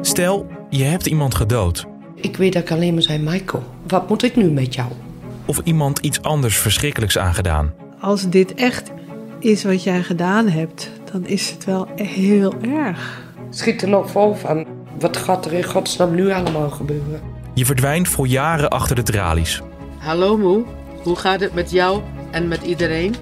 [0.00, 1.86] Stel, je hebt iemand gedood.
[2.14, 4.88] Ik weet dat ik alleen maar zei, Michael, wat moet ik nu met jou?
[5.44, 7.72] Of iemand iets anders verschrikkelijks aangedaan.
[8.00, 8.92] Als dit echt
[9.38, 13.22] is wat jij gedaan hebt, dan is het wel heel erg.
[13.50, 14.66] Schiet er nog vol van.
[14.98, 17.20] Wat gaat er in godsnaam nu allemaal gebeuren?
[17.54, 19.62] Je verdwijnt voor jaren achter de tralies.
[19.98, 20.64] Hallo moe,
[21.02, 22.00] hoe gaat het met jou
[22.30, 23.14] en met iedereen?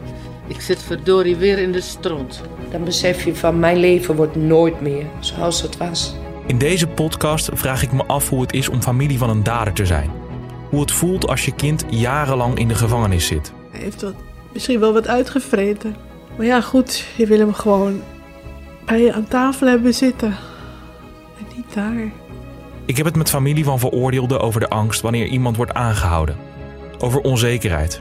[0.50, 2.42] Ik zit verdorie weer in de stront.
[2.70, 6.14] Dan besef je van mijn leven wordt nooit meer zoals het was.
[6.46, 9.72] In deze podcast vraag ik me af hoe het is om familie van een dader
[9.72, 10.10] te zijn.
[10.70, 13.52] Hoe het voelt als je kind jarenlang in de gevangenis zit.
[13.70, 14.14] Hij heeft wat,
[14.52, 15.96] misschien wel wat uitgevreten.
[16.36, 18.02] Maar ja, goed, je wil hem gewoon
[18.86, 20.36] bij je aan tafel hebben zitten.
[21.38, 22.10] En niet daar.
[22.84, 26.36] Ik heb het met familie van veroordeelden over de angst wanneer iemand wordt aangehouden.
[26.98, 28.00] Over onzekerheid.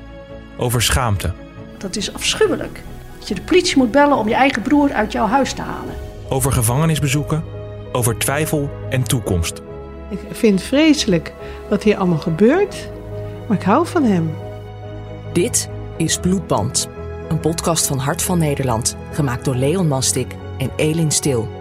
[0.57, 1.33] Over schaamte.
[1.79, 2.81] Dat is afschuwelijk.
[3.19, 5.93] Dat je de politie moet bellen om je eigen broer uit jouw huis te halen.
[6.29, 7.43] Over gevangenisbezoeken.
[7.91, 9.61] Over twijfel en toekomst.
[10.09, 11.33] Ik vind het vreselijk
[11.69, 12.89] wat hier allemaal gebeurt.
[13.47, 14.31] Maar ik hou van hem.
[15.33, 16.87] Dit is Bloedband.
[17.29, 18.95] Een podcast van Hart van Nederland.
[19.11, 21.58] Gemaakt door Leon Mastik en Elin Stil.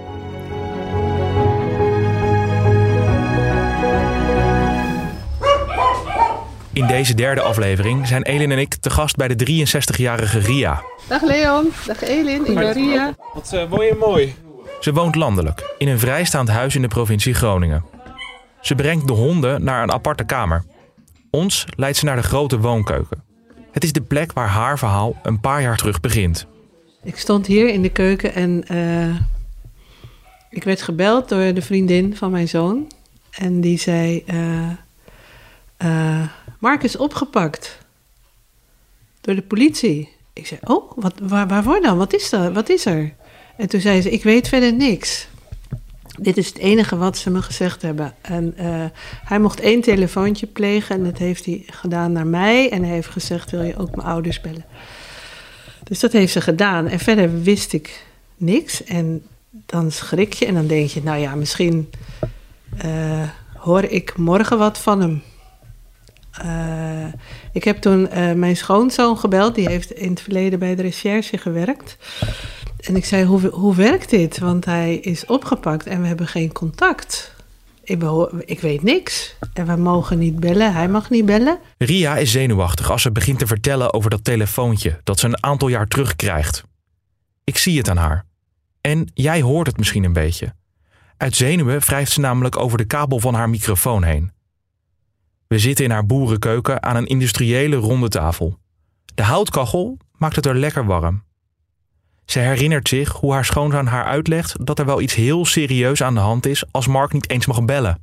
[6.78, 10.82] In deze derde aflevering zijn Elin en ik te gast bij de 63-jarige Ria.
[11.08, 13.14] Dag Leon, dag Elin, ik ben Ria.
[13.34, 14.34] Wat uh, mooi en mooi.
[14.80, 17.84] Ze woont landelijk, in een vrijstaand huis in de provincie Groningen.
[18.60, 20.64] Ze brengt de honden naar een aparte kamer.
[21.30, 23.22] Ons leidt ze naar de grote woonkeuken.
[23.72, 26.46] Het is de plek waar haar verhaal een paar jaar terug begint.
[27.02, 29.16] Ik stond hier in de keuken en uh,
[30.50, 32.92] ik werd gebeld door de vriendin van mijn zoon.
[33.30, 34.70] En die zei: uh,
[35.84, 37.78] uh, Mark is opgepakt
[39.20, 40.08] door de politie.
[40.32, 41.98] Ik zei: Oh, wat, waar, waarvoor dan?
[41.98, 42.52] Wat is, dat?
[42.52, 43.14] wat is er?
[43.56, 45.28] En toen zei ze: Ik weet verder niks.
[46.20, 48.14] Dit is het enige wat ze me gezegd hebben.
[48.20, 48.84] En uh,
[49.24, 52.70] hij mocht één telefoontje plegen en dat heeft hij gedaan naar mij.
[52.70, 54.64] En hij heeft gezegd: Wil je ook mijn ouders bellen?
[55.82, 56.86] Dus dat heeft ze gedaan.
[56.86, 58.04] En verder wist ik
[58.36, 58.84] niks.
[58.84, 61.90] En dan schrik je en dan denk je: Nou ja, misschien
[62.84, 65.22] uh, hoor ik morgen wat van hem.
[66.44, 67.12] Uh,
[67.52, 69.54] ik heb toen mijn schoonzoon gebeld.
[69.54, 71.96] Die heeft in het verleden bij de recherche gewerkt.
[72.80, 74.38] En ik zei, hoe, hoe werkt dit?
[74.38, 77.36] Want hij is opgepakt en we hebben geen contact.
[77.82, 78.02] Ik,
[78.44, 79.36] ik, weet niks.
[79.52, 80.72] En we mogen niet bellen.
[80.72, 81.58] Hij mag niet bellen.
[81.78, 85.68] Ria is zenuwachtig als ze begint te vertellen over dat telefoontje dat ze een aantal
[85.68, 86.62] jaar terugkrijgt.
[87.44, 88.24] Ik zie het aan haar.
[88.80, 90.54] En jij hoort het misschien een beetje.
[91.16, 94.32] Uit zenuwen wrijft ze namelijk over de kabel van haar microfoon heen.
[95.48, 98.58] We zitten in haar boerenkeuken aan een industriële ronde tafel.
[99.14, 101.22] De houtkachel maakt het er lekker warm.
[102.24, 106.14] Ze herinnert zich hoe haar schoonzoon haar uitlegt dat er wel iets heel serieus aan
[106.14, 108.02] de hand is als Mark niet eens mag bellen.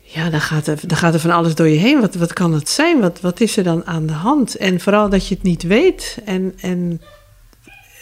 [0.00, 2.00] Ja, dan gaat er, dan gaat er van alles door je heen.
[2.00, 3.00] Wat, wat kan het zijn?
[3.00, 4.56] Wat, wat is er dan aan de hand?
[4.56, 6.18] En vooral dat je het niet weet.
[6.24, 7.00] En, en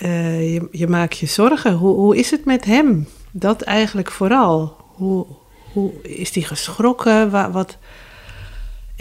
[0.02, 1.72] uh, je, je maakt je zorgen.
[1.72, 3.08] Hoe, hoe is het met hem?
[3.30, 4.76] Dat eigenlijk vooral.
[4.94, 5.26] Hoe,
[5.72, 7.30] hoe is hij geschrokken?
[7.30, 7.78] Wat, wat,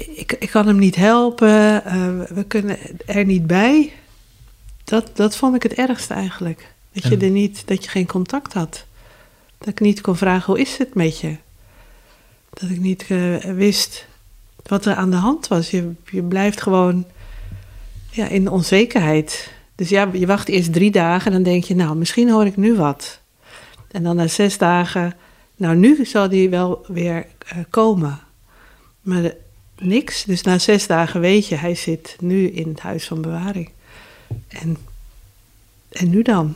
[0.08, 1.84] ik, ik kan hem niet helpen.
[1.86, 3.94] Uh, we kunnen er niet bij.
[4.84, 6.74] Dat, dat vond ik het ergste eigenlijk.
[6.92, 8.86] Dat je, er niet, dat je geen contact had.
[9.58, 11.36] Dat ik niet kon vragen, hoe is het met je?
[12.50, 14.06] Dat ik niet uh, wist
[14.64, 15.72] wat er aan de hand was.
[15.72, 17.06] Je, je blijft gewoon
[18.10, 19.52] ja, in onzekerheid.
[19.76, 22.58] Dus ja, je wacht eerst drie dagen en dan denk je, nou, misschien hoor ik
[22.58, 23.20] nu wat.
[23.92, 25.14] En dan na zes dagen,
[25.56, 28.20] nou, nu zal die wel weer uh, komen.
[29.02, 29.36] Maar de,
[29.80, 30.24] niks.
[30.24, 33.70] Dus na zes dagen weet je, hij zit nu in het huis van bewaring.
[34.48, 34.78] En,
[35.90, 36.56] en nu dan?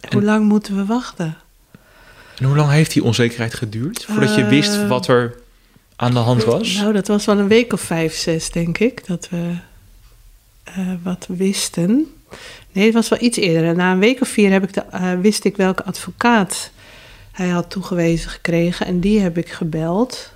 [0.00, 1.36] En hoe lang moeten we wachten?
[2.38, 5.38] En hoe lang heeft die onzekerheid geduurd voordat je wist wat er
[5.96, 6.74] aan de hand was?
[6.74, 9.56] Nou, dat was wel een week of vijf, zes, denk ik, dat we
[10.78, 12.14] uh, wat wisten.
[12.72, 13.74] Nee, het was wel iets eerder.
[13.74, 16.70] Na een week of vier heb ik de, uh, wist ik welke advocaat
[17.32, 18.86] hij had toegewezen gekregen.
[18.86, 20.32] En die heb ik gebeld.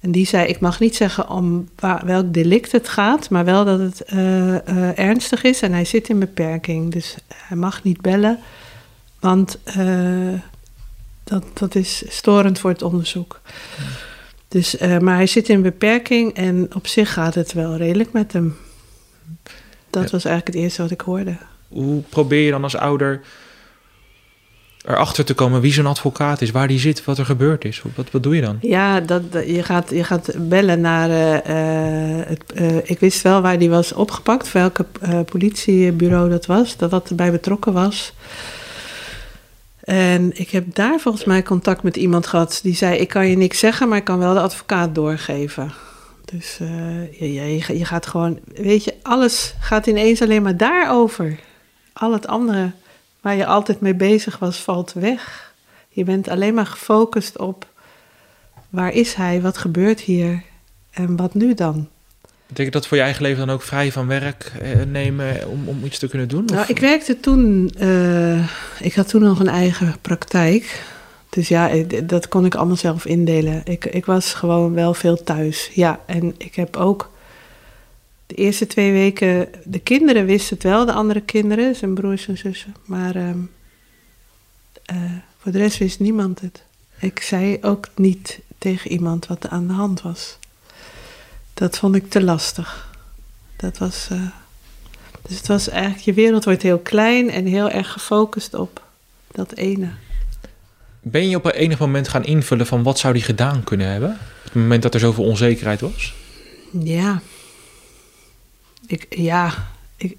[0.00, 3.64] En die zei: Ik mag niet zeggen om waar, welk delict het gaat, maar wel
[3.64, 6.92] dat het uh, uh, ernstig is en hij zit in beperking.
[6.92, 8.38] Dus hij mag niet bellen,
[9.20, 10.32] want uh,
[11.24, 13.40] dat, dat is storend voor het onderzoek.
[13.76, 13.84] Ja.
[14.48, 18.56] Dus, maar hij zit in beperking en op zich gaat het wel redelijk met hem.
[19.90, 20.10] Dat ja.
[20.10, 21.36] was eigenlijk het eerste wat ik hoorde.
[21.68, 23.20] Hoe probeer je dan als ouder
[24.88, 27.82] erachter te komen wie zo'n advocaat is, waar die zit, wat er gebeurd is?
[27.94, 28.58] Wat, wat doe je dan?
[28.60, 31.10] Ja, dat, je, gaat, je gaat bellen naar.
[31.10, 31.36] eh,
[32.20, 34.86] eh, het, eh, ik wist wel waar die was opgepakt, welke
[35.30, 38.12] politiebureau dat was, dat dat erbij betrokken was.
[39.80, 43.36] En ik heb daar volgens mij contact met iemand gehad die zei: Ik kan je
[43.36, 45.72] niks zeggen, maar ik kan wel de advocaat doorgeven.
[46.24, 46.58] Dus
[47.18, 51.38] ja, je, je gaat gewoon, weet je, alles gaat ineens alleen maar daarover.
[51.92, 52.70] Al het andere
[53.20, 55.52] waar je altijd mee bezig was, valt weg.
[55.88, 57.66] Je bent alleen maar gefocust op
[58.68, 60.42] waar is hij, wat gebeurt hier
[60.90, 61.88] en wat nu dan?
[62.46, 65.84] Betekent dat voor je eigen leven dan ook vrij van werk eh, nemen om, om
[65.84, 66.44] iets te kunnen doen?
[66.44, 68.38] Nou, ik werkte toen, eh,
[68.80, 70.82] ik had toen nog een eigen praktijk.
[71.28, 73.60] Dus ja, ik- dat kon ik allemaal zelf indelen.
[73.64, 75.70] Ik, ik was gewoon wel veel thuis.
[75.74, 77.10] Ja, en ik heb ook
[78.28, 82.38] de eerste twee weken, de kinderen wisten het wel, de andere kinderen, zijn broers en
[82.38, 82.74] zussen.
[82.84, 83.38] Maar ehm,
[84.84, 84.96] eh,
[85.38, 86.62] voor de rest wist niemand het.
[87.00, 90.38] Ik zei ook niet tegen iemand wat er aan de hand was.
[91.54, 92.92] Dat vond ik te lastig.
[93.56, 94.08] Dat was.
[94.10, 94.20] eh,
[95.22, 98.82] dus het was eigenlijk, je wereld wordt heel klein en heel erg gefocust op
[99.32, 99.88] dat ene.
[101.00, 104.10] Ben je op een enig moment gaan invullen van wat zou die gedaan kunnen hebben?
[104.10, 106.14] Op het moment dat er zoveel onzekerheid was?
[106.82, 107.20] Ja.
[108.88, 109.68] Ik, ja.
[109.96, 110.16] Ik,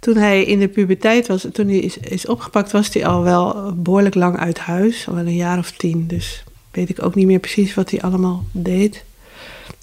[0.00, 3.74] toen hij in de puberteit was, toen hij is, is opgepakt, was hij al wel
[3.74, 5.08] behoorlijk lang uit huis.
[5.08, 6.06] Al een jaar of tien.
[6.06, 9.04] Dus weet ik ook niet meer precies wat hij allemaal deed.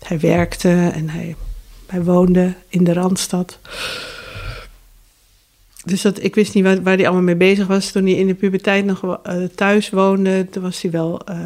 [0.04, 1.36] Hij werkte en hij,
[1.88, 3.60] hij woonde in de Randstad.
[5.86, 7.92] Dus dat, ik wist niet waar, waar hij allemaal mee bezig was.
[7.92, 11.38] Toen hij in de puberteit nog eh, thuis woonde, toen was hij wel eh,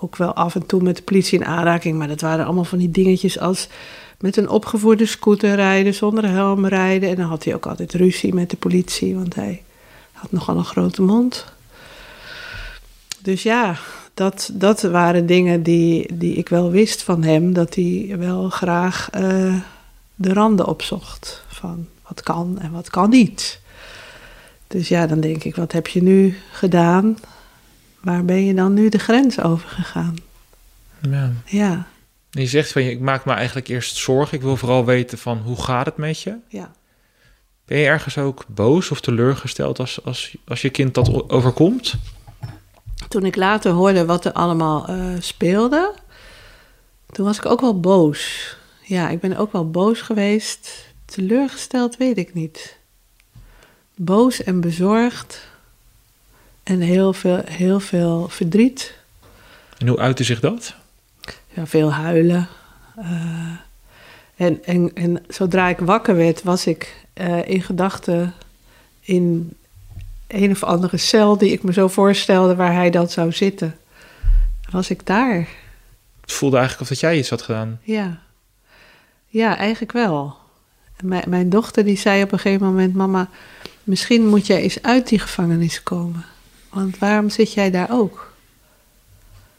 [0.00, 1.98] ook wel af en toe met de politie in aanraking.
[1.98, 3.68] Maar dat waren allemaal van die dingetjes als
[4.18, 7.08] met een opgevoerde scooter rijden, zonder helm rijden.
[7.08, 9.62] En dan had hij ook altijd ruzie met de politie, want hij
[10.12, 11.44] had nogal een grote mond.
[13.22, 13.76] Dus ja,
[14.14, 19.10] dat, dat waren dingen die, die ik wel wist van hem, dat hij wel graag
[19.10, 19.54] eh,
[20.14, 21.44] de randen opzocht.
[21.48, 23.60] Van wat kan en wat kan niet.
[24.66, 27.18] Dus ja, dan denk ik, wat heb je nu gedaan?
[28.00, 30.16] Waar ben je dan nu de grens over gegaan?
[31.00, 31.32] Ja.
[31.44, 31.86] Ja,
[32.40, 34.36] Je zegt van, je- ik maak me eigenlijk eerst zorgen.
[34.36, 36.36] Ik wil vooral weten van, hoe gaat het met je?
[36.48, 36.72] ja.
[37.64, 41.94] Ben je ergens ook boos of teleurgesteld als, als, als je kind dat overkomt?
[43.08, 45.94] Toen ik later hoorde wat er allemaal eh, speelde,
[47.12, 48.56] toen was ik ook wel boos.
[48.82, 50.70] Ja, ik ben ook wel boos geweest.
[51.04, 52.78] Teleurgesteld weet ik niet.
[53.96, 55.40] Boos en bezorgd.
[56.62, 58.94] En heel veel, heel veel verdriet.
[59.78, 60.74] En hoe uitte zich dat?
[61.58, 62.48] Ja, veel huilen.
[62.96, 63.50] Eh,
[64.36, 68.34] en, en, en zodra ik wakker werd, was ik eh, in gedachten
[69.00, 69.52] in
[70.26, 73.78] een of andere cel die ik me zo voorstelde waar hij dan zou zitten.
[74.70, 75.48] Was ik daar?
[76.20, 77.80] Het voelde eigenlijk of dat jij iets had gedaan.
[77.82, 78.18] Ja.
[79.26, 80.36] Ja, eigenlijk wel.
[81.00, 83.28] Mijn, mijn dochter die zei op een gegeven moment: Mama,
[83.84, 86.24] misschien moet jij eens uit die gevangenis komen.
[86.70, 88.32] Want waarom zit jij daar ook?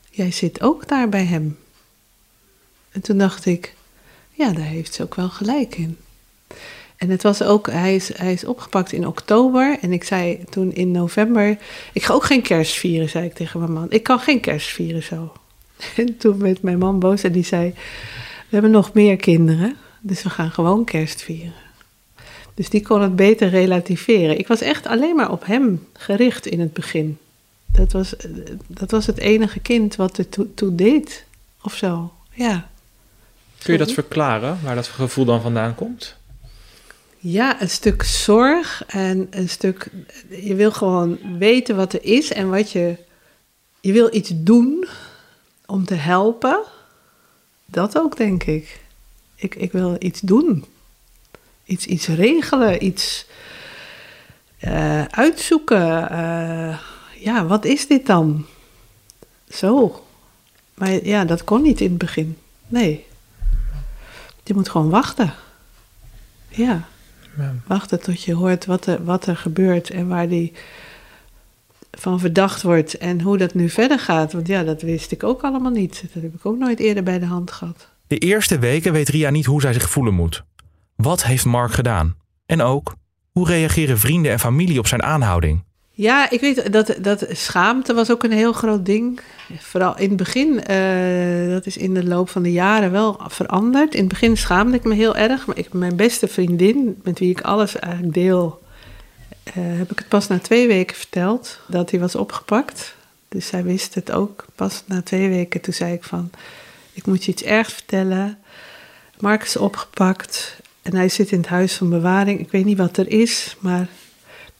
[0.09, 1.57] Jij zit ook daar bij hem.
[2.91, 3.75] En toen dacht ik:
[4.31, 5.97] Ja, daar heeft ze ook wel gelijk in.
[6.97, 9.77] En het was ook, hij is, hij is opgepakt in oktober.
[9.81, 11.57] En ik zei toen in november:
[11.93, 13.87] Ik ga ook geen kerst vieren, zei ik tegen mijn man.
[13.89, 15.31] Ik kan geen kerst vieren zo.
[15.95, 17.73] En toen werd mijn man boos en die zei:
[18.49, 21.53] We hebben nog meer kinderen, dus we gaan gewoon kerst vieren.
[22.53, 24.39] Dus die kon het beter relativeren.
[24.39, 27.17] Ik was echt alleen maar op hem gericht in het begin.
[27.65, 28.15] Dat was,
[28.67, 31.25] dat was het enige kind wat er toe, toe deed,
[31.61, 32.13] of zo.
[32.33, 32.69] Ja.
[33.63, 36.17] Kun je dat verklaren, waar dat gevoel dan vandaan komt?
[37.17, 39.89] Ja, een stuk zorg en een stuk.
[40.29, 42.97] Je wil gewoon weten wat er is en wat je.
[43.81, 44.87] Je wil iets doen
[45.65, 46.59] om te helpen.
[47.65, 48.81] Dat ook, denk ik.
[49.35, 50.65] Ik, ik wil iets doen.
[51.65, 53.25] Iets, iets regelen, iets
[54.59, 56.09] eh, uitzoeken.
[56.09, 56.79] Eh,
[57.15, 58.45] ja, wat is dit dan?
[59.49, 60.03] Zo.
[60.73, 62.37] Maar ja, dat kon niet in het begin.
[62.67, 63.07] Nee.
[64.49, 65.33] Je moet gewoon wachten.
[66.47, 66.87] Ja.
[67.37, 67.55] Ja.
[67.67, 70.53] Wachten tot je hoort wat er, wat er gebeurt en waar die
[71.91, 74.33] van verdacht wordt en hoe dat nu verder gaat.
[74.33, 76.01] Want ja, dat wist ik ook allemaal niet.
[76.13, 77.89] Dat heb ik ook nooit eerder bij de hand gehad.
[78.07, 80.43] De eerste weken weet Ria niet hoe zij zich voelen moet.
[80.95, 82.15] Wat heeft Mark gedaan?
[82.45, 82.95] En ook,
[83.31, 85.63] hoe reageren vrienden en familie op zijn aanhouding?
[85.99, 89.19] Ja, ik weet dat, dat schaamte was ook een heel groot ding.
[89.57, 93.93] Vooral in het begin, eh, dat is in de loop van de jaren wel veranderd.
[93.93, 95.45] In het begin schaamde ik me heel erg.
[95.45, 98.61] Maar mijn beste vriendin, met wie ik alles eigenlijk deel,
[99.43, 102.95] eh, heb ik het pas na twee weken verteld dat hij was opgepakt.
[103.27, 105.61] Dus zij wist het ook pas na twee weken.
[105.61, 106.29] Toen zei ik van,
[106.93, 108.37] ik moet je iets ergs vertellen.
[109.19, 112.39] Mark is opgepakt en hij zit in het huis van bewaring.
[112.39, 113.87] Ik weet niet wat er is, maar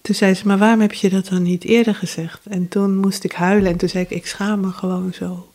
[0.09, 2.45] toen zei ze, maar waarom heb je dat dan niet eerder gezegd?
[2.45, 5.51] En toen moest ik huilen en toen zei ik, ik schaam me gewoon zo.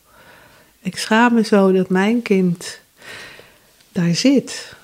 [0.81, 2.79] Ik schaam me zo dat mijn kind
[3.91, 4.75] daar zit.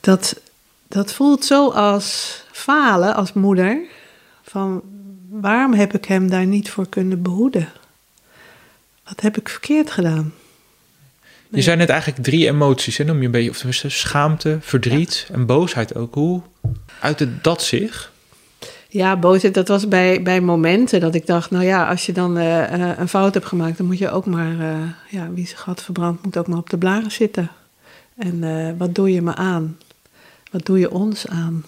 [0.00, 0.40] Dat,
[0.88, 3.80] dat voelt zo als falen als moeder.
[4.42, 4.82] Van
[5.28, 7.72] waarom heb ik hem daar niet voor kunnen behoeden?
[9.04, 10.34] Wat heb ik verkeerd gedaan?
[11.52, 13.04] Je zei net eigenlijk drie emoties, hè?
[13.04, 16.14] noem je een beetje, of tenminste schaamte, verdriet en boosheid ook.
[16.14, 16.42] Hoe
[17.00, 18.12] uitte dat zich?
[18.88, 22.38] Ja, boosheid, dat was bij, bij momenten dat ik dacht, nou ja, als je dan
[22.38, 24.78] eh, eh, een fout hebt gemaakt, dan moet je ook maar, eh,
[25.08, 27.50] ja, wie zijn gat verbrandt, moet ook maar op de blaren zitten.
[28.18, 29.78] En wat doe je me aan?
[30.50, 31.64] Wat doe je ons aan?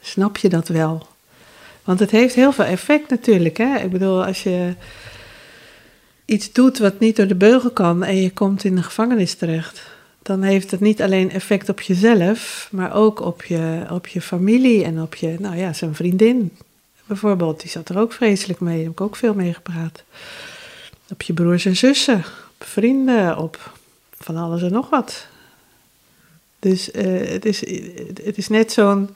[0.00, 1.06] Snap je dat wel?
[1.84, 3.56] Want het heeft heel veel effect natuurlijk.
[3.56, 3.76] Hè?
[3.76, 4.74] Ik bedoel, als je
[6.32, 9.82] iets doet wat niet door de beugel kan en je komt in de gevangenis terecht,
[10.22, 14.84] dan heeft het niet alleen effect op jezelf, maar ook op je, op je familie
[14.84, 16.56] en op je, nou ja, zijn vriendin
[17.06, 17.60] bijvoorbeeld.
[17.60, 20.02] Die zat er ook vreselijk mee, daar heb ik ook veel mee gepraat.
[21.10, 22.24] Op je broers en zussen,
[22.58, 23.72] op vrienden, op
[24.18, 25.26] van alles en nog wat.
[26.58, 27.60] Dus eh, het, is,
[28.24, 29.10] het is net zo'n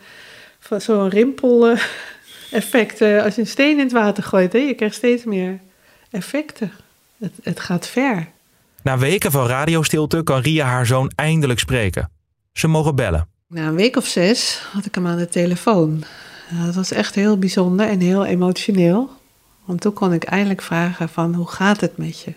[0.79, 4.53] zo'n rimpel-effect eh, als je een steen in het water gooit.
[4.53, 4.59] Hè?
[4.59, 5.59] Je krijgt steeds meer
[6.11, 6.73] effecten.
[7.19, 8.29] Het, het gaat ver.
[8.83, 12.11] Na weken van radiostilte kan Ria haar zoon eindelijk spreken.
[12.53, 13.29] Ze mogen bellen.
[13.47, 16.05] Na een week of zes had ik hem aan de telefoon.
[16.65, 19.11] Dat was echt heel bijzonder en heel emotioneel.
[19.65, 22.33] Want toen kon ik eindelijk vragen van hoe gaat het met je?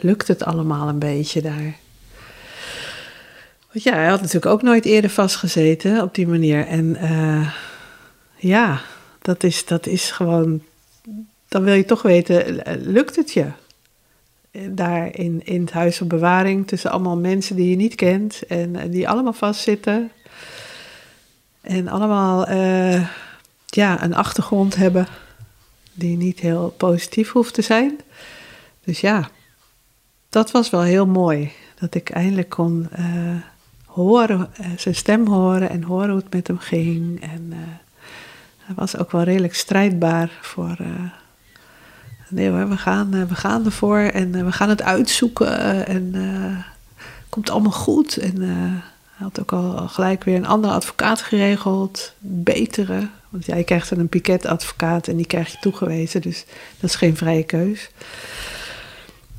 [0.00, 1.76] Lukt het allemaal een beetje daar?
[3.72, 6.66] Want ja, hij had natuurlijk ook nooit eerder vastgezeten op die manier.
[6.66, 7.50] En eh,
[8.36, 8.80] ja,
[9.22, 10.62] dat is, dat is gewoon.
[11.48, 13.46] Dan wil je toch weten, lukt het je?
[14.70, 18.76] Daar in, in het huis van bewaring tussen allemaal mensen die je niet kent en
[18.76, 20.10] eh, die allemaal vastzitten.
[21.60, 23.08] En allemaal eh,
[23.66, 25.06] ja, een achtergrond hebben
[25.92, 28.00] die niet heel positief hoeft te zijn.
[28.84, 29.30] Dus ja,
[30.28, 31.52] dat was wel heel mooi.
[31.74, 33.36] Dat ik eindelijk kon uh,
[33.86, 37.22] horen, zijn stem horen en horen hoe het met hem ging.
[37.22, 37.52] En
[38.58, 40.76] hij was ook wel redelijk strijdbaar voor.
[42.28, 45.86] Nee hoor, we gaan, we gaan ervoor en we gaan het uitzoeken.
[45.86, 48.16] En het komt allemaal goed.
[48.16, 52.14] En hij had ook al gelijk weer een andere advocaat geregeld.
[52.18, 53.08] Betere.
[53.28, 56.20] Want jij krijgt dan een piketadvocaat en die krijg je toegewezen.
[56.20, 56.44] Dus
[56.80, 57.90] dat is geen vrije keus.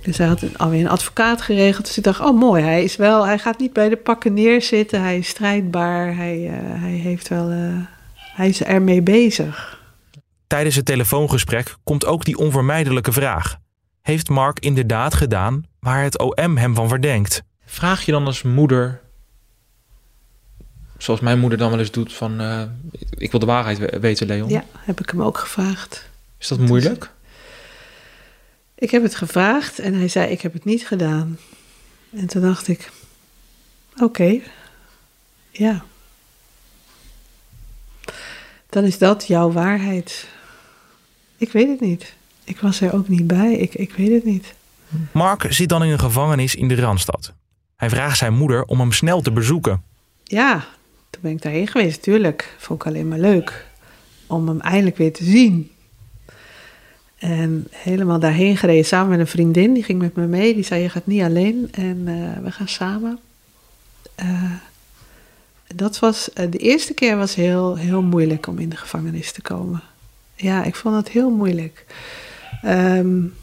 [0.06, 1.86] Dus hij had alweer een advocaat geregeld.
[1.86, 5.02] Dus ik dacht, oh mooi, hij is wel, hij gaat niet bij de pakken neerzitten.
[5.02, 6.16] Hij is strijdbaar.
[6.16, 7.58] Hij, uh, hij heeft wel, uh,
[8.16, 9.80] hij is ermee bezig.
[10.48, 13.58] Tijdens het telefoongesprek komt ook die onvermijdelijke vraag.
[14.02, 17.44] Heeft Mark inderdaad gedaan waar het OM hem van verdenkt?
[17.66, 19.02] Vraag je dan als moeder,
[20.98, 22.62] zoals mijn moeder dan wel eens doet, van uh,
[23.10, 24.50] ik wil de waarheid weten, Leon?
[24.50, 26.10] Ja, heb ik hem ook gevraagd.
[26.38, 27.12] Is dat moeilijk?
[28.76, 31.40] Ik heb het gevraagd en hij zei: Ik heb het niet gedaan.
[32.10, 32.92] En toen dacht ik:
[33.94, 34.44] Oké, okay,
[35.52, 35.86] ja.
[38.70, 40.28] Dan is dat jouw waarheid.
[41.38, 42.14] Ik weet het niet.
[42.44, 43.54] Ik was er ook niet bij.
[43.54, 44.54] Ik, ik weet het niet.
[45.12, 47.34] Mark zit dan in een gevangenis in de Randstad.
[47.76, 49.84] Hij vraagt zijn moeder om hem snel te bezoeken.
[50.24, 50.66] Ja,
[51.10, 52.56] toen ben ik daarheen geweest, tuurlijk.
[52.58, 53.66] Vond ik alleen maar leuk
[54.28, 55.72] om hem eindelijk weer te zien.
[57.18, 59.74] En helemaal daarheen gereden samen met een vriendin.
[59.74, 60.54] Die ging met me mee.
[60.54, 61.68] Die zei, je gaat niet alleen.
[61.72, 63.20] En uh, we gaan samen.
[64.20, 64.52] Uh,
[65.76, 69.42] dat was, uh, de eerste keer was heel, heel moeilijk om in de gevangenis te
[69.42, 69.82] komen.
[70.36, 71.86] Ja, ik vond het heel moeilijk.
[72.66, 73.34] Um,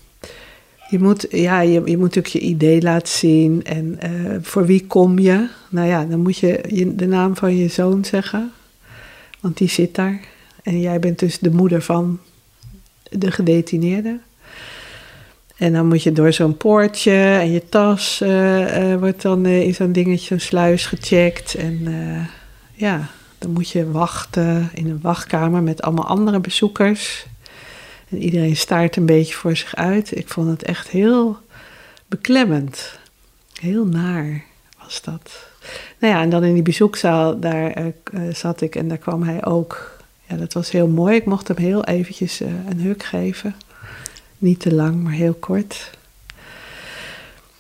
[0.88, 3.64] je moet, ja, je, je moet natuurlijk je idee laten zien.
[3.64, 3.98] En
[4.42, 5.48] voor wie kom je?
[5.70, 8.52] Nou ja, dan moet je, de naam van je zoon zeggen.
[9.40, 10.20] Want die zit daar.
[10.62, 12.20] En jij bent dus de moeder van
[13.10, 14.18] de gedetineerde.
[15.56, 19.74] En dan moet je door zo'n poortje en je tas uh, uh, wordt dan in
[19.74, 21.54] zo'n dingetje, zo'n sluis gecheckt.
[21.54, 21.88] En
[22.74, 23.10] ja,
[23.42, 27.26] dan moet je wachten in een wachtkamer met allemaal andere bezoekers.
[28.08, 30.16] En iedereen staart een beetje voor zich uit.
[30.16, 31.38] Ik vond het echt heel
[32.06, 32.98] beklemmend.
[33.60, 34.44] Heel naar
[34.82, 35.46] was dat.
[35.98, 37.92] Nou ja, en dan in die bezoekzaal, daar
[38.32, 40.00] zat ik en daar kwam hij ook
[40.32, 41.16] ja, dat was heel mooi.
[41.16, 43.54] Ik mocht hem heel eventjes uh, een huk geven.
[44.38, 45.90] Niet te lang, maar heel kort.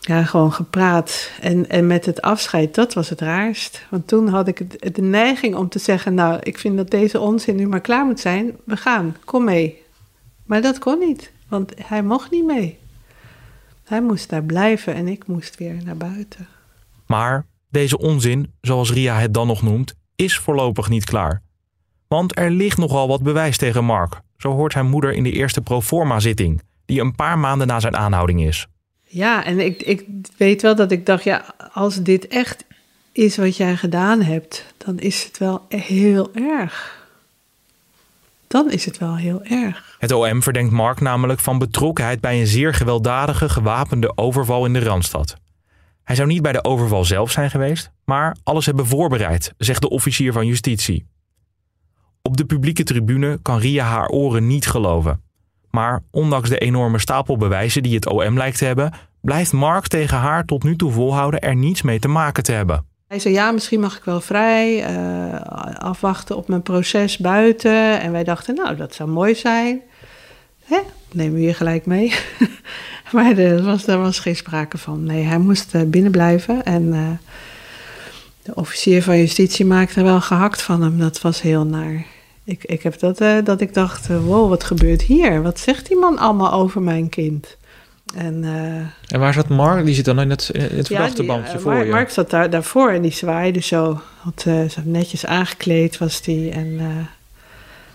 [0.04, 1.30] Ja, gewoon gepraat.
[1.40, 3.86] En, en met het afscheid, dat was het raarst.
[3.90, 6.14] Want toen had ik de neiging om te zeggen...
[6.14, 8.56] nou, ik vind dat deze onzin nu maar klaar moet zijn.
[8.64, 9.82] We gaan, kom mee.
[10.44, 12.78] Maar dat kon niet, want hij mocht niet mee.
[13.84, 16.48] Hij moest daar blijven en ik moest weer naar buiten.
[17.06, 21.42] Maar deze onzin, zoals Ria het dan nog noemt, is voorlopig niet klaar.
[22.08, 24.20] Want er ligt nogal wat bewijs tegen Mark.
[24.36, 28.42] Zo hoort zijn moeder in de eerste proforma-zitting, die een paar maanden na zijn aanhouding
[28.42, 28.66] is.
[29.14, 30.04] Ja, en ik, ik
[30.36, 32.64] weet wel dat ik dacht, ja, als dit echt
[33.12, 37.06] is wat jij gedaan hebt, dan is het wel heel erg.
[38.46, 39.96] Dan is het wel heel erg.
[39.98, 44.80] Het OM verdenkt Mark namelijk van betrokkenheid bij een zeer gewelddadige gewapende overval in de
[44.80, 45.36] Randstad.
[46.04, 49.88] Hij zou niet bij de overval zelf zijn geweest, maar alles hebben voorbereid, zegt de
[49.88, 51.06] officier van justitie.
[52.22, 55.22] Op de publieke tribune kan Ria haar oren niet geloven.
[55.72, 60.16] Maar ondanks de enorme stapel bewijzen die het OM lijkt te hebben, blijft Mark tegen
[60.16, 62.84] haar tot nu toe volhouden er niets mee te maken te hebben.
[63.08, 65.40] Hij zei, ja, misschien mag ik wel vrij eh,
[65.78, 68.00] afwachten op mijn proces buiten.
[68.00, 69.80] En wij dachten, nou, dat zou mooi zijn.
[70.64, 70.78] Hè?
[71.12, 72.14] Nemen we hier gelijk mee.
[73.12, 75.04] maar er was, daar was geen sprake van.
[75.04, 76.64] Nee, hij moest eh, binnen blijven.
[76.64, 77.30] En eh,
[78.42, 80.98] de officier van justitie maakte wel gehakt van hem.
[80.98, 82.04] Dat was heel naar.
[82.52, 85.42] Ik, ik heb dat, eh, dat ik dacht, eh, wow, wat gebeurt hier?
[85.42, 87.56] Wat zegt die man allemaal over mijn kind?
[88.14, 88.44] En...
[88.44, 89.84] eh, En waar zat Mark?
[89.84, 91.26] Die zit dan in het, in het ja, die,
[91.58, 91.90] voor Mark, je.
[91.90, 94.00] Mark zat daar, daarvoor en die zwaaide zo.
[94.44, 96.50] Eh, zo netjes aangekleed was die.
[96.50, 96.78] En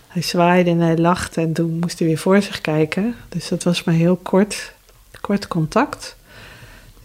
[0.08, 1.42] hij zwaaide en hij lachte.
[1.42, 3.16] En toen moest hij weer voor zich kijken.
[3.30, 4.74] Dus dat was maar heel kort,
[5.22, 6.16] kort contact.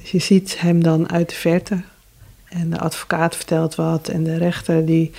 [0.00, 1.80] Dus je ziet hem dan uit de verte.
[2.48, 4.08] En de advocaat vertelt wat.
[4.08, 5.10] En de rechter die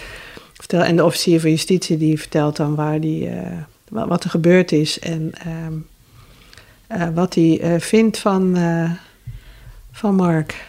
[0.53, 0.83] vertelt.
[0.85, 3.57] En de officier van justitie die vertelt dan waar die, eh,
[3.89, 4.99] wa- wat er gebeurd is.
[4.99, 5.73] En ehm,
[6.87, 8.57] eh, wat hij eh, vindt van,
[9.91, 10.65] van Mark.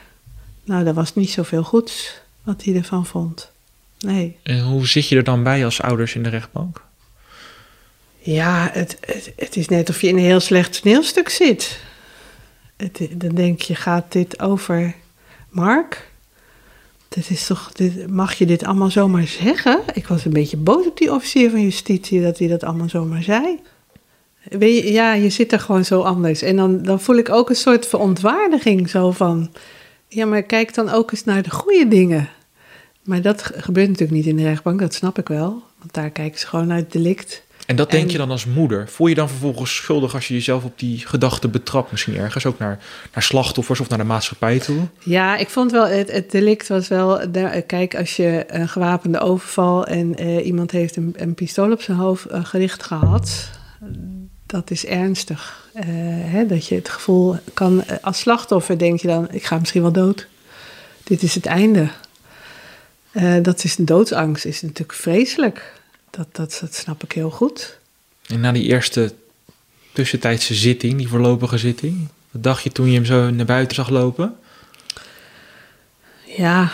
[0.64, 3.50] Nou, dat was niet zoveel goeds wat hij ervan vond.
[3.98, 4.36] Nee.
[4.42, 6.82] En hoe zit je er dan bij als ouders in de rechtbank?
[8.18, 11.80] Ja, het, het, het is net of je in een heel slecht toneelstuk zit.
[12.76, 14.94] Het, dan denk je, gaat dit over
[15.48, 16.10] Mark?
[17.14, 17.73] Dit is toch,
[18.09, 19.80] mag je dit allemaal zomaar zeggen?
[19.92, 23.23] Ik was een beetje boos op die officier van justitie dat hij dat allemaal zomaar
[23.23, 23.61] zei.
[24.44, 26.42] Weet je, ja, je zit er gewoon zo anders.
[26.42, 29.50] En dan, dan voel ik ook een soort verontwaardiging zo van...
[30.09, 32.29] Ja, maar kijk dan ook eens naar de goede dingen.
[33.05, 35.62] Maar dat ge- gebeurt natuurlijk niet in de rechtbank, dat snap ik wel.
[35.79, 37.42] Want daar kijken ze gewoon naar het delict.
[37.66, 38.88] En dat denk En- je dan als moeder.
[38.88, 41.90] Voel je dan vervolgens schuldig als je jezelf op die gedachte betrapt?
[41.90, 42.79] Misschien ergens ook naar,
[43.14, 44.81] naar slachtoffers of naar de maatschappij toe?
[44.98, 47.20] Ja, ik vond wel, het, het delict was wel...
[47.66, 51.96] Kijk, als je een gewapende overval en eh, iemand heeft een, een pistool op zijn
[51.96, 53.50] hoofd eh, gericht gehad...
[54.46, 55.70] dat is ernstig.
[55.74, 57.85] Eh, hè, dat je het gevoel kan...
[58.03, 60.27] Als slachtoffer denk je dan, ik ga misschien wel dood.
[61.05, 61.88] Dit is het einde.
[63.42, 65.72] Dat is een doodsangst, is natuurlijk vreselijk.
[66.16, 67.79] Dat, dat, dat snap ik heel goed.
[68.27, 69.12] En na die eerste
[69.92, 72.09] tussentijdse zitting, die voorlopige zitting...
[72.35, 74.37] Wat dacht je toen je hem zo naar buiten zag lopen?
[76.24, 76.72] Ja,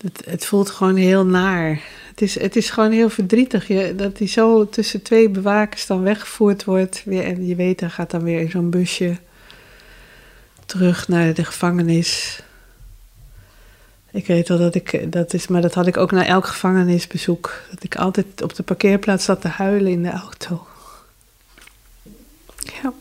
[0.00, 1.80] het, het voelt gewoon heel naar.
[2.08, 6.02] Het is, het is gewoon heel verdrietig je, dat hij zo tussen twee bewakers dan
[6.02, 7.02] weggevoerd wordt.
[7.04, 9.16] Weer, en je weet, hij gaat dan weer in zo'n busje
[10.66, 12.42] terug naar de gevangenis.
[14.12, 17.62] Ik weet wel dat ik, dat is, maar dat had ik ook na elk gevangenisbezoek.
[17.70, 20.66] Dat ik altijd op de parkeerplaats zat te huilen in de auto.
[22.82, 22.92] Ja.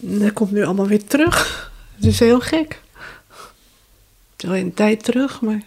[0.00, 1.70] Dat komt nu allemaal weer terug.
[1.94, 2.80] Het is heel gek.
[4.36, 5.62] Het een tijd terug, maar.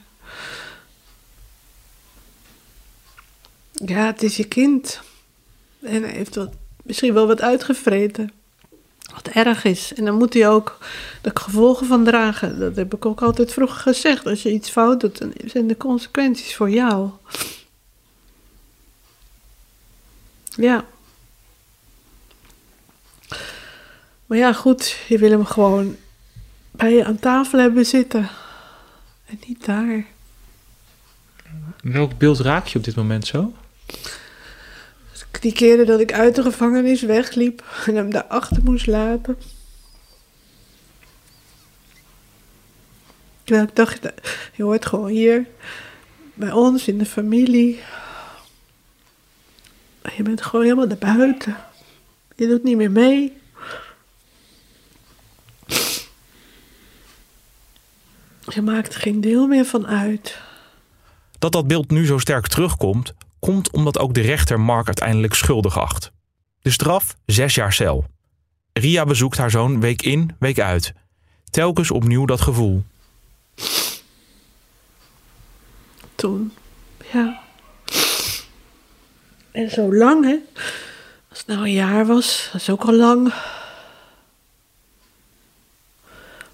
[3.71, 5.01] Ja, het is je kind.
[5.82, 6.53] En hij heeft wat,
[6.84, 8.32] misschien wel wat uitgevreten.
[9.23, 9.93] Wat erg is.
[9.93, 10.77] En dan moet hij ook
[11.21, 12.60] de gevolgen van dragen.
[12.60, 14.25] Dat heb ik ook altijd vroeger gezegd.
[14.25, 17.10] Als je iets fout doet, dan zijn de consequenties voor jou.
[20.56, 20.86] Ja.
[24.25, 25.95] Maar ja, goed, je wil hem gewoon
[26.71, 28.30] bij je aan tafel hebben zitten.
[29.25, 30.06] En niet daar.
[31.82, 33.53] Welk beeld raak je op dit moment zo?
[35.39, 39.38] Die keren dat ik uit de gevangenis wegliep en hem daarachter moest laten.
[43.43, 44.00] Terwijl ik dacht,
[44.56, 45.45] je hoort gewoon hier
[46.34, 47.80] bij ons in de familie.
[50.15, 51.58] Je bent gewoon helemaal naar buiten.
[52.36, 53.38] Je doet niet meer mee.
[58.47, 60.38] Je maakt geen deel meer van uit.
[61.39, 65.80] Dat dat beeld nu zo sterk terugkomt, komt omdat ook de rechter Mark uiteindelijk schuldig
[65.80, 66.12] acht.
[66.62, 68.06] De straf zes jaar cel.
[68.73, 70.93] Ria bezoekt haar zoon week in, week uit.
[71.50, 72.84] Telkens opnieuw dat gevoel.
[76.15, 76.54] Toen,
[77.13, 77.39] ja.
[79.52, 80.38] En zo lang, hè.
[81.30, 83.34] Als het nou een jaar was, dat is ook al lang.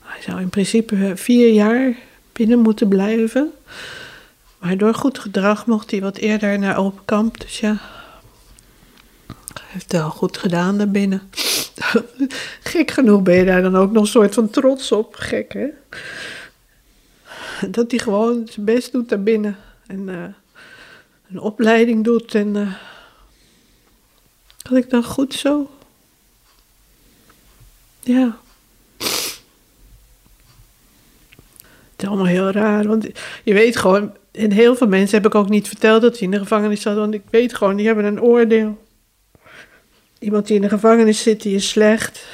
[0.02, 1.96] Hij zou in principe vier jaar
[2.32, 3.52] binnen moeten blijven.
[4.64, 7.40] Maar door goed gedrag mocht hij wat eerder naar open kamp.
[7.40, 7.78] Dus ja,
[9.62, 11.22] heeft wel goed gedaan daarbinnen.
[12.64, 15.16] Gek genoeg ben je daar dan ook nog een soort van trots op.
[15.16, 15.68] Gek, hè?
[17.70, 19.58] Dat hij gewoon zijn best doet daarbinnen.
[19.88, 20.34] En eh,
[21.30, 22.36] een opleiding doet.
[22.36, 22.74] En eh
[24.62, 25.70] had ik dacht, goed zo.
[28.00, 28.38] Ja.
[32.04, 32.88] Het allemaal heel raar.
[32.88, 33.08] Want
[33.44, 36.32] je weet gewoon, en heel veel mensen heb ik ook niet verteld dat hij in
[36.32, 36.96] de gevangenis zat.
[36.96, 38.82] Want ik weet gewoon, die hebben een oordeel.
[40.20, 42.26] Iemand die in de gevangenis zit, die is slecht.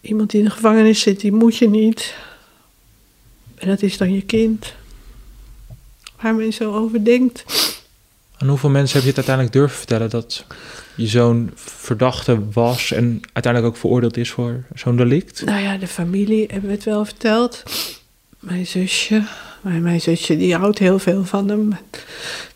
[0.00, 2.14] Iemand die in de gevangenis zit, die moet je niet.
[3.58, 4.74] En dat is dan je kind.
[6.20, 7.44] Waar men zo over denkt.
[8.38, 10.44] Aan hoeveel mensen heb je het uiteindelijk durven vertellen dat
[10.96, 15.44] je zo'n verdachte was en uiteindelijk ook veroordeeld is voor zo'n delict?
[15.44, 17.62] Nou ja, de familie hebben we het wel verteld.
[18.46, 19.24] Mijn zusje.
[19.60, 21.76] Mijn, mijn zusje die houdt heel veel van hem.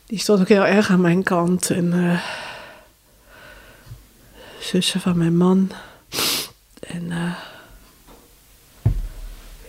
[0.07, 1.71] Die stond ook heel erg aan mijn kant.
[1.71, 2.23] En eh,
[4.61, 5.73] zussen van mijn man.
[6.81, 7.35] En eh,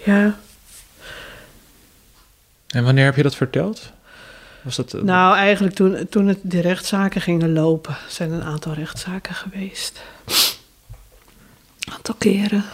[0.05, 0.39] ja,
[2.67, 3.91] En wanneer heb je dat verteld?
[4.63, 8.73] Was dat, eh, nou eigenlijk toen, toen het de rechtszaken gingen lopen, zijn een aantal
[8.73, 10.01] rechtszaken geweest.
[11.79, 12.65] Een aantal keren.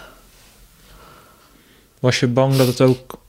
[2.00, 3.26] Was je bang dat het ook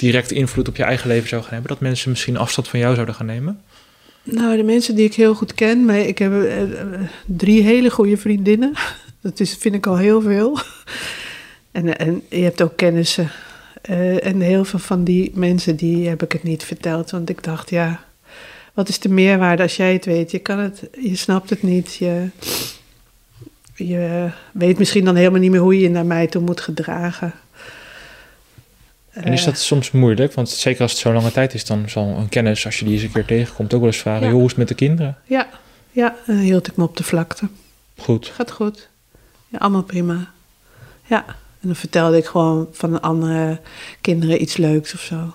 [0.00, 1.70] direct invloed op je eigen leven zou gaan hebben?
[1.70, 3.60] Dat mensen misschien afstand van jou zouden gaan nemen?
[4.22, 7.90] Nou, de mensen die ik heel goed ken, maar ik heb eh, eh, drie hele
[7.90, 8.72] goede vriendinnen.
[9.22, 10.58] Dat is, vind ik al heel veel.
[11.72, 13.30] En, en je hebt ook kennissen.
[13.82, 17.10] Eh, en heel veel van die mensen, die heb ik het niet verteld.
[17.10, 18.04] Want ik dacht, ja,
[18.74, 20.30] wat is de meerwaarde als jij het weet?
[20.30, 21.94] Je kan het, je snapt het niet.
[21.94, 22.28] Je,
[23.74, 27.32] je weet misschien dan helemaal niet meer hoe je je naar mij toe moet gedragen.
[29.10, 30.32] En is Eh, dat soms moeilijk?
[30.34, 32.94] Want zeker als het zo'n lange tijd is, dan zal een kennis, als je die
[32.94, 34.32] eens een keer tegenkomt, ook wel eens vragen: Ja.
[34.32, 35.18] hoe is het met de kinderen?
[35.24, 35.48] Ja,
[35.92, 37.48] ja, dan hield ik me op de vlakte.
[37.96, 38.26] Goed.
[38.26, 38.88] Gaat goed.
[39.48, 40.30] Ja, allemaal prima.
[41.06, 43.60] Ja, en dan vertelde ik gewoon van andere
[44.00, 45.34] kinderen iets leuks of zo.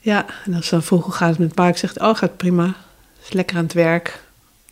[0.00, 2.36] Ja, en als ze dan vroeg hoe gaat het met pa, ik zeg, oh gaat
[2.36, 2.74] prima.
[3.24, 4.22] Is lekker aan het werk.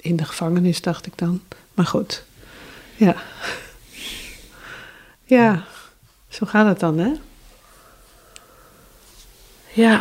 [0.01, 1.42] In de gevangenis, dacht ik dan.
[1.75, 2.25] Maar goed,
[2.97, 3.14] ja.
[5.25, 5.64] Ja,
[6.29, 7.12] zo gaat het dan, hè?
[9.73, 10.01] Ja,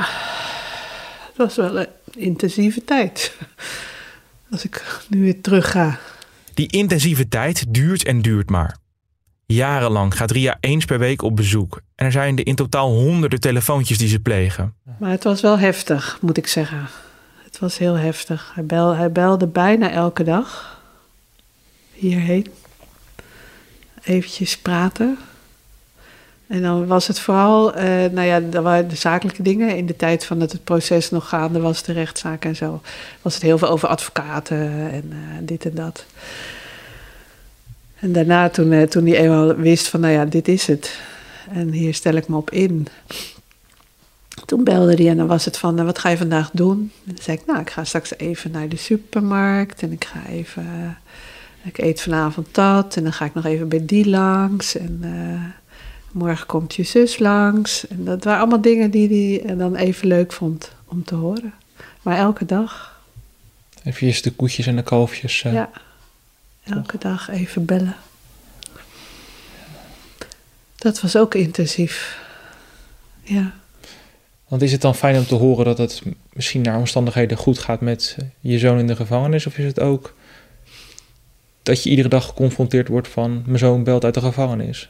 [1.28, 3.38] het was wel een intensieve tijd.
[4.52, 6.00] Als ik nu weer terug ga.
[6.54, 8.78] Die intensieve tijd duurt en duurt maar.
[9.46, 11.82] Jarenlang gaat Ria eens per week op bezoek.
[11.96, 14.74] En er zijn in totaal honderden telefoontjes die ze plegen.
[15.00, 16.88] Maar het was wel heftig, moet ik zeggen.
[17.44, 18.52] Het was heel heftig.
[18.54, 20.80] Hij, bel, hij belde bijna elke dag
[21.94, 22.48] hierheen.
[24.04, 25.18] Eventjes praten.
[26.52, 29.78] En dan was het vooral, eh, nou ja, dat waren de zakelijke dingen.
[29.78, 32.82] In de tijd van dat het proces nog gaande was, de rechtszaak en zo,
[33.22, 34.58] was het heel veel over advocaten
[34.92, 36.06] en eh, dit en dat.
[38.00, 41.00] En daarna, toen, eh, toen hij eenmaal wist van, nou ja, dit is het.
[41.52, 42.88] En hier stel ik me op in.
[44.46, 46.92] Toen belde hij en dan was het van, wat ga je vandaag doen?
[47.06, 50.30] En dan zei ik, nou, ik ga straks even naar de supermarkt en ik ga
[50.30, 50.98] even,
[51.64, 55.04] ik eet vanavond dat en dan ga ik nog even bij die langs en
[56.12, 57.88] morgen komt je zus langs.
[57.88, 61.54] En dat waren allemaal dingen die hij eh, dan even leuk vond om te horen.
[62.02, 63.00] Maar elke dag,
[63.84, 65.44] Even de koetjes en de kalfjes.
[65.44, 65.70] eh, ja,
[66.64, 67.96] elke dag even bellen.
[70.76, 72.20] Dat was ook intensief.
[73.24, 73.54] Ja.
[74.48, 76.02] Want is het dan fijn om te horen dat het
[76.34, 79.48] misschien naar omstandigheden goed gaat met eh, je zoon in de gevangenis?
[79.48, 80.14] Of is het ook
[81.64, 84.90] dat je iedere dag geconfronteerd wordt van mijn zoon belt uit de gevangenis?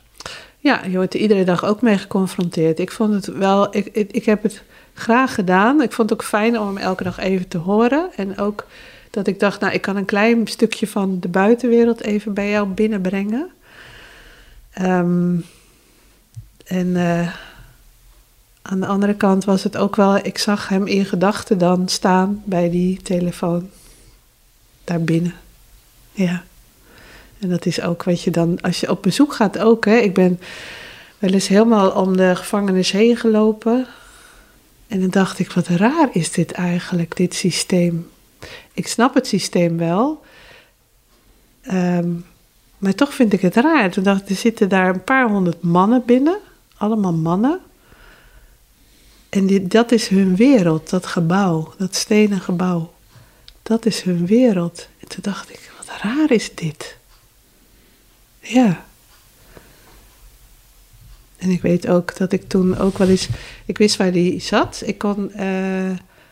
[0.64, 2.80] Ja, je wordt er iedere dag ook mee geconfronteerd.
[2.80, 5.82] Ik vond het wel, ik, ik, ik heb het graag gedaan.
[5.82, 8.10] Ik vond het ook fijn om hem elke dag even te horen.
[8.16, 8.66] En ook
[9.10, 12.68] dat ik dacht, nou, ik kan een klein stukje van de buitenwereld even bij jou
[12.68, 13.50] binnenbrengen.
[14.74, 15.36] Ehm,
[16.66, 17.34] en eh,
[18.62, 22.42] aan de andere kant was het ook wel, ik zag hem in gedachten dan staan
[22.46, 23.70] bij die telefoon.
[24.84, 25.34] Daar binnen.
[26.12, 26.44] Ja.
[27.42, 29.96] En dat is ook wat je dan, als je op bezoek gaat ook, hè.
[29.96, 30.40] Ik ben
[31.20, 33.88] wel eens helemaal om de gevangenis heen gelopen.
[34.88, 38.10] En dan dacht ik, wat raar is dit eigenlijk, dit systeem.
[38.74, 40.24] Ik snap het systeem wel.
[41.62, 42.10] ehm,
[42.78, 43.92] maar toch vind ik het raar.
[43.92, 46.38] Toen dacht ik, er zitten daar een paar honderd mannen binnen.
[46.78, 47.60] Allemaal mannen.
[49.30, 52.94] En dat is hun wereld, dat gebouw, dat stenen gebouw.
[53.64, 54.88] Dat is hun wereld.
[55.00, 57.00] En toen dacht ik, wat raar is dit.
[58.42, 58.86] Ja.
[61.38, 63.30] En ik weet ook dat ik toen ook wel eens...
[63.66, 64.82] Ik wist waar die zat.
[64.86, 65.32] Ik kon...
[65.32, 65.92] eh,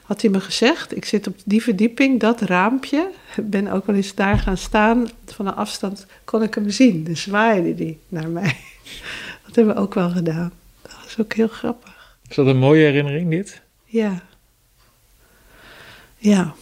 [0.09, 3.09] had hij me gezegd, ik zit op die verdieping, dat raampje.
[3.35, 5.09] Ik ben ook wel eens daar gaan staan.
[5.25, 7.03] Van een afstand kon ik hem zien.
[7.03, 8.57] Dus zwaaide die naar mij.
[9.45, 10.51] Dat hebben we ook wel gedaan.
[10.81, 12.17] Dat was ook heel grappig.
[12.29, 13.61] Is dat een mooie herinnering, dit?
[13.85, 14.23] Ja.
[16.17, 16.53] Ja.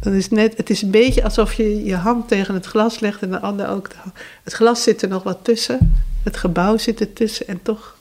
[0.00, 3.22] Dan is net, het is een beetje alsof je je hand tegen het glas legt
[3.22, 3.90] en de ander ook.
[3.90, 3.96] de.
[4.42, 5.94] Het glas zit er nog wat tussen.
[6.22, 7.96] Het gebouw zit er tussen en toch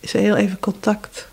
[0.00, 1.28] is er heel even contact.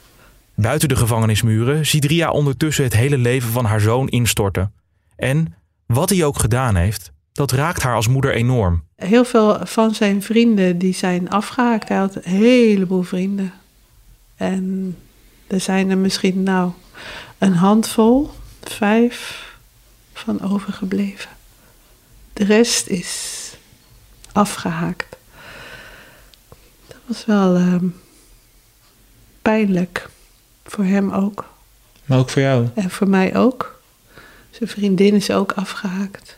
[0.55, 4.73] Buiten de gevangenismuren ziet Ria ondertussen het hele leven van haar zoon instorten.
[5.15, 8.83] En wat hij ook gedaan heeft, dat raakt haar als moeder enorm.
[8.95, 11.89] Heel veel van zijn vrienden die zijn afgehaakt.
[11.89, 13.53] Hij had een heleboel vrienden.
[14.35, 14.95] En
[15.47, 16.71] er zijn er misschien nou
[17.37, 18.29] een handvol,
[18.63, 19.51] vijf
[20.23, 21.29] van overgebleven.
[22.33, 23.51] De rest is
[24.31, 25.15] afgehaakt.
[26.87, 27.87] Dat was wel ehm,
[29.41, 30.09] pijnlijk.
[30.65, 31.45] Voor hem ook.
[32.05, 32.67] Maar ook voor jou.
[32.73, 33.81] En voor mij ook.
[34.49, 36.37] Zijn vriendin is ook afgehaakt.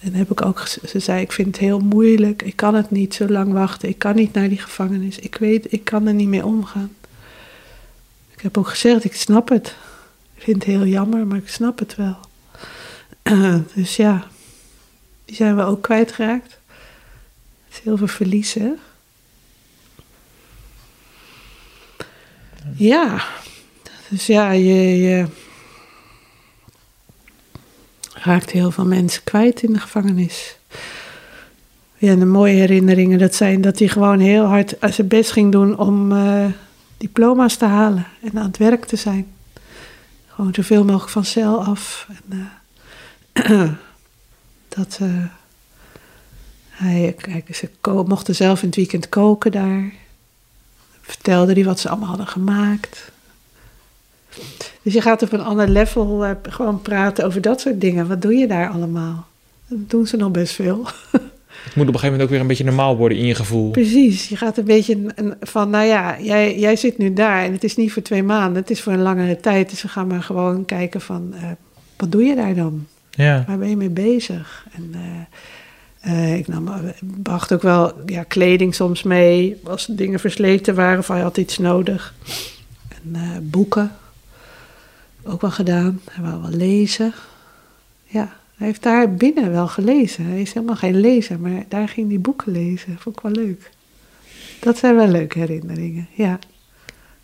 [0.00, 2.42] En heb ik ook, ze zei, ik vind het heel moeilijk.
[2.42, 3.88] Ik kan het niet zo lang wachten.
[3.88, 5.18] Ik kan niet naar die gevangenis.
[5.18, 6.94] Ik weet, ik kan er niet mee omgaan.
[8.34, 9.76] Ik heb ook gezegd, ik snap het.
[10.48, 12.16] Vind het heel jammer, maar ik snap het wel.
[13.74, 14.26] dus ja,
[15.24, 16.58] die zijn we ook kwijtgeraakt.
[17.66, 18.70] Het is heel veel verlies, hè?
[22.74, 23.24] Ja,
[24.08, 25.26] dus ja, je, je
[28.12, 30.56] raakt heel veel mensen kwijt in de gevangenis.
[31.96, 35.78] Ja, de mooie herinneringen, dat zijn dat hij gewoon heel hard zijn best ging doen
[35.78, 36.46] om eh,
[36.96, 39.37] diploma's te halen en aan het werk te zijn.
[40.38, 42.08] Gewoon zoveel mogelijk van cel af.
[42.08, 42.50] En,
[43.32, 43.70] eh,
[44.78, 45.24] dat eh,
[46.68, 49.92] hij, kijk, ze mochten zelf in het weekend koken daar.
[51.00, 53.10] Vertelde hij wat ze allemaal hadden gemaakt.
[54.82, 58.08] Dus je gaat op een ander level eh, gewoon praten over dat soort dingen.
[58.08, 59.26] Wat doe je daar allemaal?
[59.66, 60.86] Dat doen ze nog best veel.
[61.64, 63.70] Het moet op een gegeven moment ook weer een beetje normaal worden in je gevoel.
[63.70, 64.98] Precies, je gaat een beetje
[65.40, 68.62] van, nou ja, jij, jij zit nu daar en het is niet voor twee maanden,
[68.62, 69.70] het is voor een langere tijd.
[69.70, 71.50] Dus we gaan maar gewoon kijken van, eh,
[71.96, 72.86] wat doe je daar dan?
[73.10, 73.44] Ja.
[73.46, 74.66] Waar ben je mee bezig?
[74.72, 74.94] En
[76.00, 80.98] eh, eh, ik nam, bracht ook wel ja, kleding soms mee, als dingen versleten waren
[80.98, 82.14] of hij had iets nodig.
[82.88, 83.92] En boeken,
[85.22, 86.00] ook wel gedaan.
[86.10, 87.12] Hij wou wel lezen.
[88.04, 90.26] Ja, hij heeft daar binnen wel gelezen.
[90.26, 92.98] Hij is helemaal geen lezer, maar daar ging hij boeken lezen.
[92.98, 93.70] Vond ik wel leuk.
[94.60, 96.38] Dat zijn wel leuke herinneringen, ja.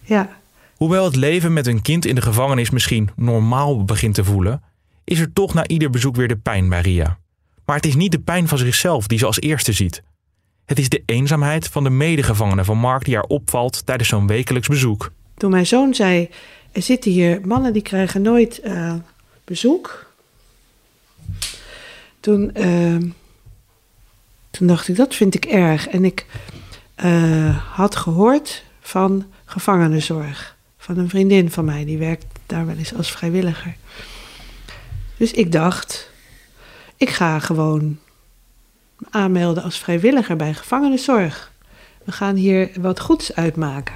[0.02, 0.28] Ja,
[0.76, 4.62] Hoewel het leven met een kind in de gevangenis misschien normaal begint te voelen,
[5.04, 7.18] is er toch na ieder bezoek weer de pijn bij Ria.
[7.64, 10.02] Maar het is niet de pijn van zichzelf die ze als eerste ziet.
[10.64, 14.68] Het is de eenzaamheid van de medegevangenen van Mark die haar opvalt tijdens zo'n wekelijks
[14.68, 15.12] bezoek.
[15.36, 16.28] toen mijn zoon zei,
[16.72, 18.94] er zitten hier mannen die krijgen nooit eh,
[19.44, 20.03] bezoek.
[22.20, 22.96] Toen, eh,
[24.50, 25.88] toen dacht ik, dat vind ik erg.
[25.88, 26.26] En ik
[26.94, 30.56] eh, had gehoord van gevangenenzorg.
[30.78, 33.76] Van een vriendin van mij, die werkt daar wel eens als vrijwilliger.
[35.16, 36.10] Dus ik dacht,
[36.96, 37.98] ik ga gewoon
[38.98, 41.52] me aanmelden als vrijwilliger bij gevangenenzorg.
[42.04, 43.94] We gaan hier wat goeds uitmaken.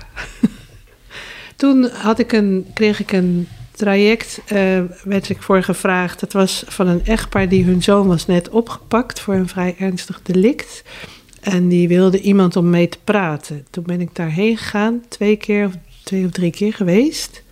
[1.57, 2.33] Toen had ik
[2.75, 6.21] kreeg ik een traject, eh, werd ik voor gevraagd.
[6.21, 10.21] Dat was van een echtpaar die hun zoon was net opgepakt voor een vrij ernstig
[10.23, 10.83] delict.
[11.41, 13.67] En die wilde iemand om mee te praten.
[13.71, 15.73] Toen ben ik daarheen gegaan, twee keer of
[16.05, 17.43] twee of drie keer geweest.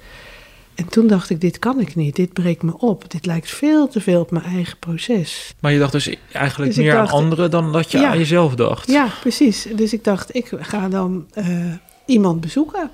[0.75, 3.11] En toen dacht ik, dit kan ik niet, dit breekt me op.
[3.11, 5.55] Dit lijkt veel te veel op mijn eigen proces.
[5.61, 8.09] Maar je dacht dus eigenlijk Dus meer dacht- aan anderen dan dat je Ja.
[8.11, 8.91] aan jezelf dacht.
[8.91, 9.67] Ja, precies.
[9.77, 11.73] Dus ik dacht, ik ga dan eh,
[12.07, 12.91] iemand bezoeken.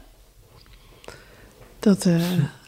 [1.79, 2.21] Dat eh,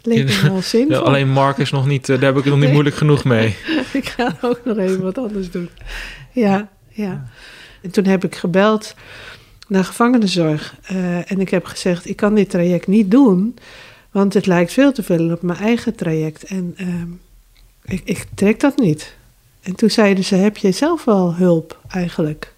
[0.06, 0.96] leek me wel Ja, zinvol.
[1.04, 2.72] alleen Mark is nog niet, eh, daar heb ik het nog niet Nee.
[2.72, 3.56] moeilijk genoeg mee.
[3.92, 5.68] ik ga ook nog even wat anders doen.
[6.32, 7.28] Ja, ja.
[7.82, 8.94] En toen heb ik gebeld
[9.68, 10.74] naar gevangenenzorg.
[10.82, 13.56] eh, en ik heb gezegd, ik kan dit traject niet doen.
[14.10, 16.42] Want het lijkt veel te veel op mijn eigen traject.
[16.42, 17.08] En ehm,
[17.84, 19.14] ik, ik trek dat niet.
[19.62, 22.52] En toen zeiden ze, heb je zelf wel hulp eigenlijk?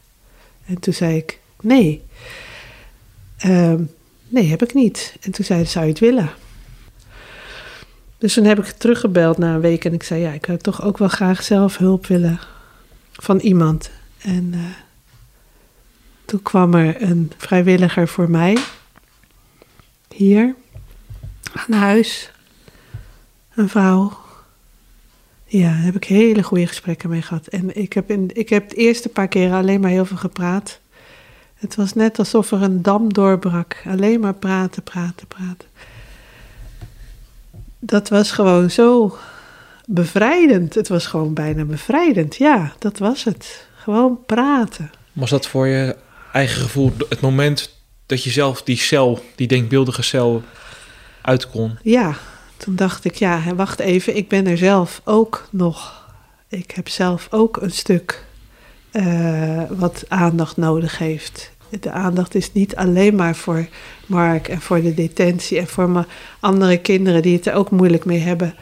[0.66, 2.02] En toen zei ik, nee.
[3.38, 3.82] Ehm,
[4.28, 5.16] nee, heb ik niet.
[5.20, 6.30] En toen zeiden ze, zou je het willen?
[8.18, 10.82] Dus toen heb ik teruggebeld na een week en ik zei: Ja, ik zou toch
[10.82, 12.38] ook wel graag zelf hulp willen
[13.12, 13.90] van iemand.
[14.18, 14.60] En uh,
[16.24, 18.58] toen kwam er een vrijwilliger voor mij
[20.14, 20.54] hier
[21.52, 22.30] aan huis.
[23.54, 24.24] Een vrouw.
[25.44, 27.46] Ja, daar heb ik hele goede gesprekken mee gehad.
[27.46, 30.80] En ik heb, in, ik heb de eerste paar keren alleen maar heel veel gepraat.
[31.54, 33.82] Het was net alsof er een dam doorbrak.
[33.86, 35.68] Alleen maar praten, praten, praten.
[37.86, 39.16] Dat was gewoon zo
[39.86, 40.74] bevrijdend.
[40.74, 42.36] Het was gewoon bijna bevrijdend.
[42.36, 43.66] Ja, dat was het.
[43.76, 44.90] Gewoon praten.
[45.12, 45.96] Was dat voor je
[46.32, 47.74] eigen gevoel het moment
[48.06, 50.42] dat je zelf die cel, die denkbeeldige cel,
[51.22, 51.78] uit kon?
[51.82, 52.14] Ja,
[52.56, 56.04] toen dacht ik, ja, wacht even, ik ben er zelf ook nog.
[56.48, 58.24] Ik heb zelf ook een stuk
[58.92, 61.50] uh, wat aandacht nodig heeft.
[61.80, 63.68] De aandacht is niet alleen maar voor
[64.06, 66.06] Mark en voor de detentie en voor mijn
[66.40, 68.54] andere kinderen die het er ook moeilijk mee hebben.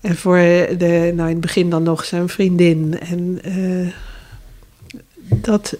[0.00, 3.00] En voor de, nou in het begin dan nog zijn vriendin.
[3.00, 3.88] En uh,
[5.24, 5.76] dat,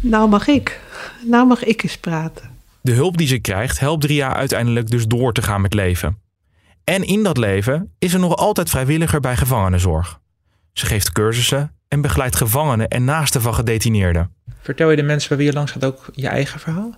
[0.00, 0.80] nou mag ik,
[1.26, 2.50] nou mag ik eens praten.
[2.80, 6.18] De hulp die ze krijgt helpt Ria uiteindelijk dus door te gaan met leven.
[6.84, 10.20] En in dat leven is ze nog altijd vrijwilliger bij gevangenenzorg.
[10.72, 14.34] Ze geeft cursussen en begeleidt gevangenen en naasten van gedetineerden.
[14.62, 16.94] Vertel je de mensen bij wie je langs gaat ook je eigen verhaal?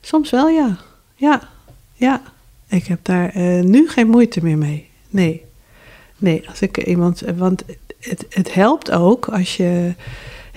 [0.00, 0.76] Soms wel, ja.
[1.14, 1.48] Ja,
[1.92, 2.22] ja.
[2.68, 4.88] Ik heb daar uh, nu geen moeite meer mee.
[5.08, 5.44] Nee.
[6.16, 7.22] Nee, als ik iemand.
[7.36, 7.64] Want
[8.00, 9.94] het, het helpt ook als je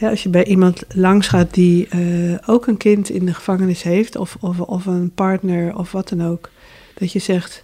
[0.02, 4.16] als je bij iemand langs gaat die uh, ook een kind in de gevangenis heeft,
[4.16, 6.50] of, of, of een partner of wat dan ook,
[6.94, 7.64] dat je zegt: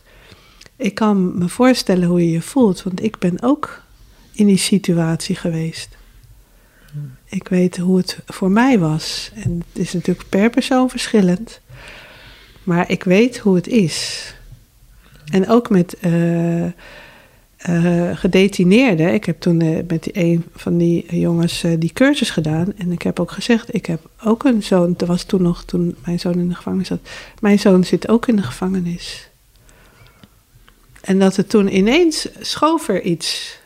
[0.75, 3.81] Ik kan me voorstellen hoe je je voelt, want ik ben ook
[4.31, 5.97] in die situatie geweest.
[7.29, 9.31] Ik weet hoe het voor mij was.
[9.33, 11.61] En het is natuurlijk per persoon verschillend.
[12.63, 14.25] Maar ik weet hoe het is.
[15.31, 16.65] En ook met uh,
[18.13, 19.13] gedetineerden.
[19.13, 22.73] Ik heb toen uh, met een van die jongens die cursus gedaan.
[22.77, 24.93] En ik heb ook gezegd, ik heb ook een zoon.
[24.97, 27.09] Dat was toen nog, toen mijn zoon in de gevangenis zat.
[27.39, 29.29] Mijn zoon zit ook in de gevangenis.
[31.01, 33.57] En dat het toen ineens schoof er iets.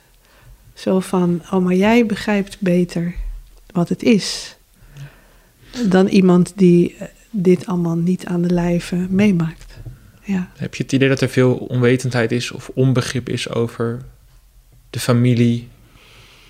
[0.74, 3.16] Zo van, oh maar jij begrijpt beter
[3.74, 4.56] wat het is.
[5.90, 6.96] Dan iemand die
[7.30, 9.74] dit allemaal niet aan de lijve meemaakt.
[10.24, 10.52] Ja.
[10.56, 14.02] Heb je het idee dat er veel onwetendheid is of onbegrip is over
[14.90, 15.68] de familie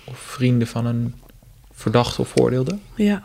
[0.04, 1.14] of vrienden van een
[1.72, 2.78] verdachte of voordeelde?
[2.94, 3.22] Ja,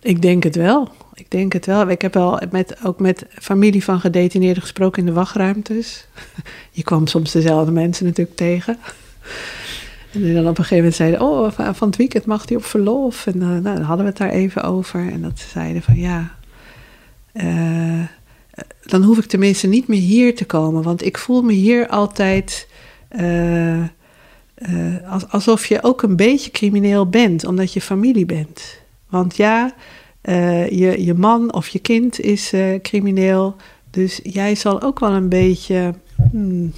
[0.00, 0.88] ik denk het wel.
[1.14, 1.88] Ik denk het wel.
[1.88, 6.06] Ik heb wel met, ook met familie van gedetineerden gesproken in de wachtruimtes.
[6.70, 8.78] Je kwam soms dezelfde mensen natuurlijk tegen.
[10.24, 13.26] En dan op een gegeven moment zeiden, oh, van het weekend mag hij op verlof.
[13.26, 15.12] En nou, dan hadden we het daar even over.
[15.12, 16.34] En dat zeiden van, ja,
[17.34, 18.04] uh,
[18.82, 20.82] dan hoef ik tenminste niet meer hier te komen.
[20.82, 22.68] Want ik voel me hier altijd
[23.20, 23.84] uh,
[25.28, 28.80] alsof je ook een beetje crimineel bent, omdat je familie bent.
[29.08, 29.74] Want ja,
[30.70, 32.52] je, je man of je kind is
[32.82, 33.56] crimineel.
[33.90, 35.94] Dus jij zal ook wel een beetje
[36.30, 36.72] hmm,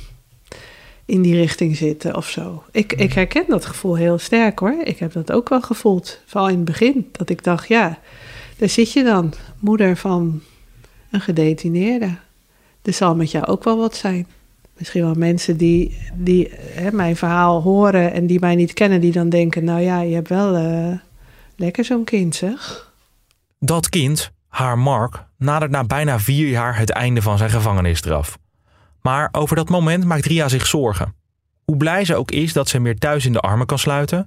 [1.08, 2.62] in die richting zitten of zo.
[2.70, 4.76] Ik, ik herken dat gevoel heel sterk hoor.
[4.84, 6.20] Ik heb dat ook wel gevoeld.
[6.26, 7.08] Vooral in het begin.
[7.12, 7.98] Dat ik dacht, ja,
[8.56, 9.32] daar zit je dan.
[9.58, 10.42] Moeder van
[11.10, 12.16] een gedetineerde.
[12.82, 14.26] Er zal met jou ook wel wat zijn.
[14.78, 19.12] Misschien wel mensen die, die hè, mijn verhaal horen en die mij niet kennen, die
[19.12, 20.94] dan denken: Nou ja, je hebt wel uh,
[21.56, 22.92] lekker zo'n kind, zeg.
[23.58, 28.38] Dat kind, haar Mark, nadert na bijna vier jaar het einde van zijn gevangenisstraf.
[29.02, 31.14] Maar over dat moment maakt Ria zich zorgen.
[31.64, 34.26] Hoe blij ze ook is dat ze meer thuis in de armen kan sluiten,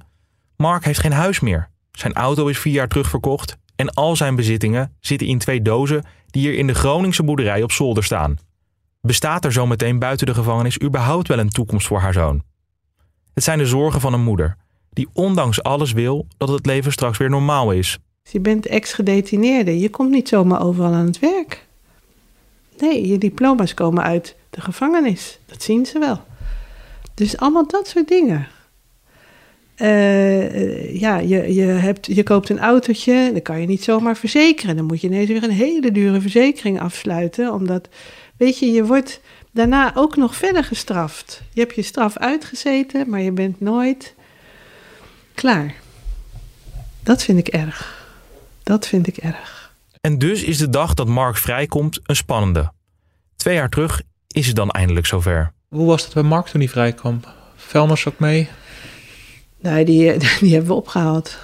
[0.58, 1.70] Mark heeft geen huis meer.
[1.92, 6.04] Zijn auto is vier jaar terug verkocht en al zijn bezittingen zitten in twee dozen
[6.28, 8.38] die hier in de Groningse boerderij op zolder staan.
[9.02, 12.44] Bestaat er zometeen buiten de gevangenis überhaupt wel een toekomst voor haar zoon?
[13.34, 14.56] Het zijn de zorgen van een moeder,
[14.90, 17.98] die ondanks alles wil dat het leven straks weer normaal is.
[18.32, 21.68] Je bent ex-gedetineerde, je komt niet zomaar overal aan het werk.
[22.80, 26.24] Nee, je diploma's komen uit de gevangenis, dat zien ze wel.
[27.14, 28.48] Dus allemaal dat soort dingen.
[29.78, 34.76] Uh, ja, je, je, hebt, je koopt een autootje, dan kan je niet zomaar verzekeren.
[34.76, 37.54] Dan moet je ineens weer een hele dure verzekering afsluiten.
[37.54, 37.90] Omdat,
[38.38, 41.42] weet je, je wordt daarna ook nog verder gestraft.
[41.54, 44.16] Je hebt je straf uitgezeten, maar je bent nooit
[45.34, 45.76] klaar.
[47.04, 48.08] Dat vind ik erg.
[48.64, 49.74] Dat vind ik erg.
[50.02, 52.72] En dus is de dag dat Mark vrijkomt een spannende.
[53.36, 54.02] Twee jaar terug
[54.32, 55.52] is het dan eindelijk zover.
[55.70, 57.20] Hoe was het bij Mark toen hij vrijkwam?
[57.56, 58.48] Velmers ook mee?
[59.60, 61.38] Nee, die, die hebben we opgehaald.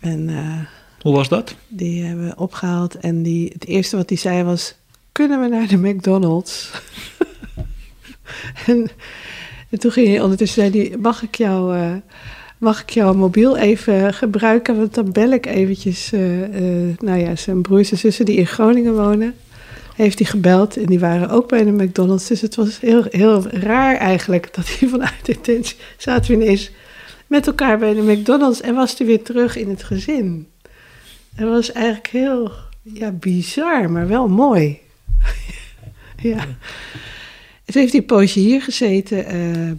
[0.00, 0.58] En, uh,
[1.00, 1.54] Hoe was dat?
[1.68, 4.74] Die hebben we opgehaald en die, het eerste wat hij zei was...
[5.12, 6.70] Kunnen we naar de McDonald's?
[8.66, 8.90] en,
[9.70, 11.76] en toen ging hij ondertussen, zei hij, mag ik jou...
[11.76, 11.92] eh,
[12.58, 14.76] Mag ik jouw mobiel even gebruiken?
[14.76, 16.12] Want dan bel ik eventjes.
[16.12, 19.34] eh, eh, nou ja, zijn broers en zussen die in Groningen wonen.
[20.00, 22.26] Heeft hij gebeld en die waren ook bij de McDonald's.
[22.26, 25.76] Dus het was heel, heel raar eigenlijk dat hij vanuit intentie.
[25.96, 26.70] zaten we ineens
[27.26, 30.48] met elkaar bij de McDonald's en was hij weer terug in het gezin.
[31.34, 34.78] Het was eigenlijk heel ja, bizar, maar wel mooi.
[36.30, 36.44] ja.
[37.64, 39.24] Toen heeft een poosje hier gezeten.
[39.24, 39.70] eh,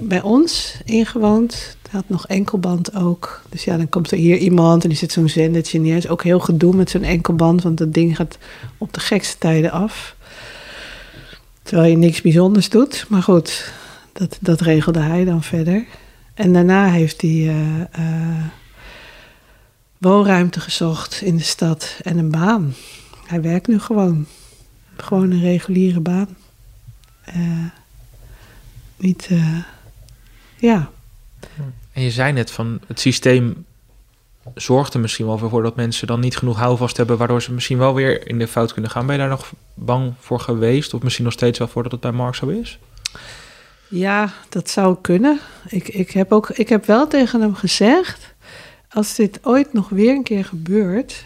[0.00, 1.76] bij ons ingewoond.
[1.90, 3.42] Had nog enkelband ook.
[3.48, 5.96] Dus ja, dan komt er hier iemand en die zet zo'n zendertje neer.
[5.96, 8.38] is ook heel gedoe met zo'n enkelband, want dat ding gaat
[8.78, 10.16] op de gekste tijden af.
[11.62, 13.06] Terwijl je niks bijzonders doet.
[13.08, 13.72] Maar goed,
[14.12, 15.84] dat, dat regelde hij dan verder.
[16.34, 18.44] En daarna heeft hij eh, eh,
[19.98, 22.74] woonruimte gezocht in de stad en een baan.
[23.26, 24.26] Hij werkt nu gewoon.
[24.96, 26.36] Gewoon een reguliere baan.
[27.24, 27.66] Eh,
[28.96, 29.28] niet,
[30.62, 30.90] ja.
[31.92, 33.64] En je zei net van het systeem
[34.54, 37.78] zorgt er misschien wel voor dat mensen dan niet genoeg houvast hebben, waardoor ze misschien
[37.78, 39.06] wel weer in de fout kunnen gaan.
[39.06, 40.94] Ben je daar nog bang voor geweest?
[40.94, 42.78] Of misschien nog steeds wel voor dat het bij Mark zo is?
[43.88, 45.40] Ja, dat zou kunnen.
[45.68, 48.34] Ik, ik, heb ook, ik heb wel tegen hem gezegd:
[48.88, 51.24] als dit ooit nog weer een keer gebeurt.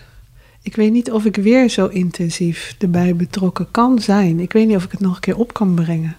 [0.62, 4.40] Ik weet niet of ik weer zo intensief erbij betrokken kan zijn.
[4.40, 6.16] Ik weet niet of ik het nog een keer op kan brengen.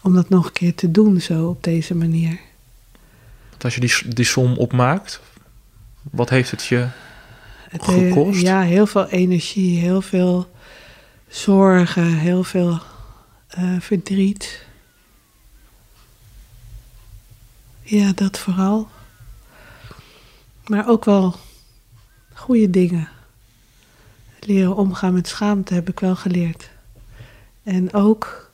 [0.00, 2.38] Om dat nog een keer te doen, zo op deze manier.
[3.50, 5.20] Want als je die, die som opmaakt,
[6.10, 6.88] wat heeft het je
[7.68, 8.40] Het, Gekost?
[8.40, 10.50] Ja, heel veel energie, heel veel
[11.28, 12.80] zorgen, heel veel
[13.48, 14.66] eh, verdriet.
[17.82, 18.88] Ja, dat vooral.
[20.66, 21.34] Maar ook wel
[22.34, 23.08] goede dingen.
[24.40, 26.70] Leren omgaan met schaamte heb ik wel geleerd.
[27.62, 28.47] En ook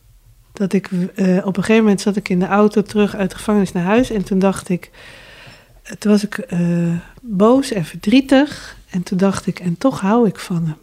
[0.55, 3.37] dat ik eh, op een gegeven moment zat ik in de auto terug uit de
[3.37, 4.11] gevangenis naar huis.
[4.11, 4.91] En toen dacht ik,
[5.99, 8.77] toen was ik eh, boos en verdrietig.
[8.91, 10.77] En toen dacht ik, en toch hou ik van hem.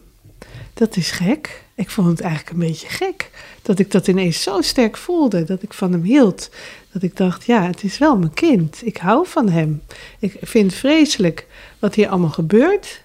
[0.74, 1.64] Dat is gek.
[1.74, 3.30] Ik vond het eigenlijk een beetje gek.
[3.62, 5.44] Dat ik dat ineens zo sterk voelde.
[5.44, 6.50] Dat ik van hem hield.
[6.92, 8.80] Dat ik dacht, ja, het is wel mijn kind.
[8.84, 9.82] Ik hou van hem.
[10.18, 11.46] Ik vind het vreselijk
[11.78, 13.02] wat hier allemaal gebeurt.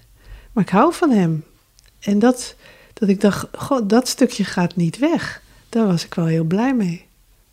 [0.52, 1.44] Maar ik hou van hem.
[2.00, 2.56] En dat,
[2.94, 5.42] dat ik dacht, god, dat stukje gaat niet weg.
[5.78, 7.06] Daar was ik wel heel blij mee.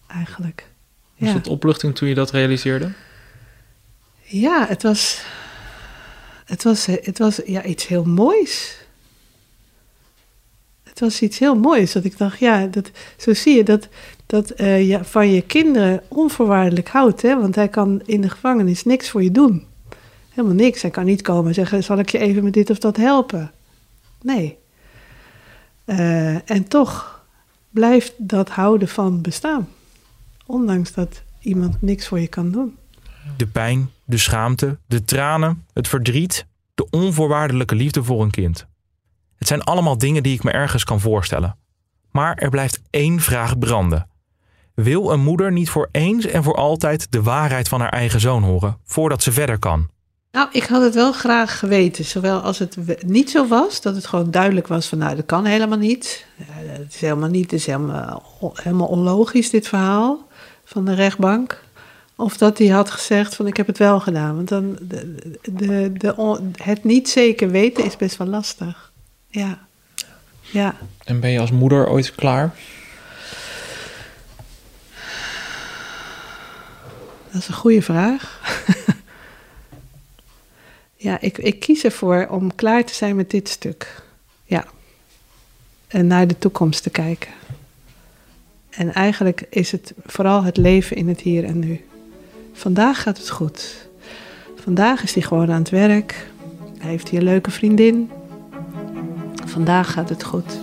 [0.07, 0.69] Eigenlijk.
[1.17, 1.35] Was Ja.
[1.35, 2.91] het opluchting toen je dat realiseerde?
[4.23, 5.25] Ja, het was,
[6.45, 8.79] het was, het was ja, iets heel moois.
[10.83, 11.93] Het was iets heel moois.
[11.93, 13.89] Dat ik dacht, ja, dat, zo zie je dat,
[14.27, 17.23] dat eh, je van je kinderen onvoorwaardelijk houdt.
[17.23, 17.41] Hè?
[17.41, 19.67] Want hij kan in de gevangenis niks voor je doen.
[20.31, 20.83] Helemaal niks.
[20.83, 23.53] Hij kan niet komen en zeggen, zal ik je even met dit of dat helpen?
[24.23, 24.59] Nee.
[25.85, 27.14] Eh, en toch
[27.75, 29.69] blijft dat houden van bestaan.
[30.47, 32.77] Ondanks dat iemand niks voor je kan doen.
[33.37, 38.67] De pijn, de schaamte, de tranen, het verdriet, de onvoorwaardelijke liefde voor een kind.
[39.37, 41.57] Het zijn allemaal dingen die ik me ergens kan voorstellen.
[42.11, 44.09] Maar er blijft één vraag branden.
[44.75, 48.43] Wil een moeder niet voor eens en voor altijd de waarheid van haar eigen zoon
[48.43, 49.89] horen, voordat ze verder kan?
[50.35, 52.05] Nou, ik had het wel graag geweten.
[52.05, 52.77] Zowel als het
[53.07, 56.27] niet zo was, dat het gewoon duidelijk was van, nou, dat kan helemaal niet.
[56.37, 60.29] Ja, Het is helemaal niet, het is helemaal, helemaal onlogisch, dit verhaal
[60.65, 61.63] van de rechtbank.
[62.17, 64.35] Of dat hij had gezegd van, ik heb het wel gedaan.
[64.35, 68.93] Want dan, de, de, het niet zeker weten is best wel lastig.
[69.29, 69.59] Ja,
[70.41, 70.75] ja.
[71.05, 72.55] En ben je als moeder ooit klaar?
[77.31, 78.41] Dat is een goede vraag.
[81.05, 84.03] ja, ik, ik kies ervoor om klaar te zijn met dit stuk.
[84.45, 84.65] Ja.
[85.87, 87.31] En naar de toekomst te kijken.
[88.71, 91.85] En eigenlijk is het vooral het leven in het hier en nu.
[92.53, 93.89] Vandaag gaat het goed.
[94.57, 96.31] Vandaag is hij gewoon aan het werk.
[96.79, 98.11] Hij heeft hier een leuke vriendin.
[99.45, 100.61] Vandaag gaat het goed.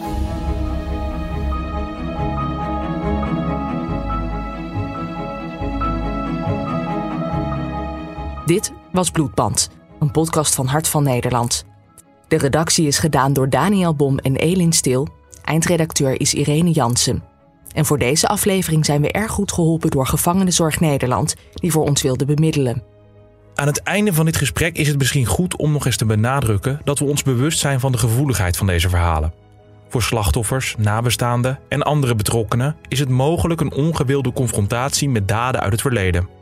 [8.46, 9.70] Dit was Bloedband,
[10.02, 11.66] een podcast van Hart van Nederland.
[12.28, 15.08] De redactie is gedaan door Daniel Bom en Elin Stil.
[15.44, 17.24] Eindredacteur is Irene Jansen.
[17.74, 22.02] En voor deze aflevering zijn we erg goed geholpen door Gevangenenzorg Nederland, die voor ons
[22.02, 22.84] wilde bemiddelen.
[23.56, 26.82] Aan het einde van dit gesprek is het misschien goed om nog eens te benadrukken
[26.84, 29.34] dat we ons bewust zijn van de gevoeligheid van deze verhalen.
[29.90, 35.72] Voor slachtoffers, nabestaanden en andere betrokkenen is het mogelijk een ongewilde confrontatie met daden uit
[35.72, 36.41] het verleden.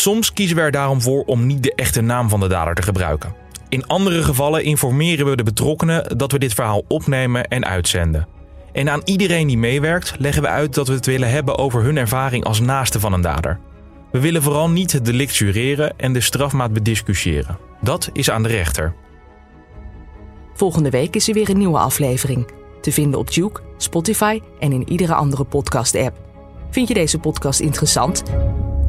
[0.00, 2.82] Soms kiezen we er daarom voor om niet de echte naam van de dader te
[2.82, 3.34] gebruiken.
[3.68, 8.26] In andere gevallen informeren we de betrokkenen dat we dit verhaal opnemen en uitzenden.
[8.72, 11.96] En aan iedereen die meewerkt leggen we uit dat we het willen hebben over hun
[11.96, 13.58] ervaring als naaste van een dader.
[14.12, 17.58] We willen vooral niet het delict jureren en de strafmaat bediscussiëren.
[17.80, 18.94] Dat is aan de rechter.
[20.54, 22.50] Volgende week is er weer een nieuwe aflevering.
[22.80, 26.18] Te vinden op Duke, Spotify en in iedere andere podcast-app.
[26.70, 28.22] Vind je deze podcast interessant?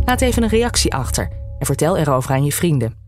[0.05, 1.27] Laat even een reactie achter
[1.59, 3.00] en vertel erover aan je vrienden.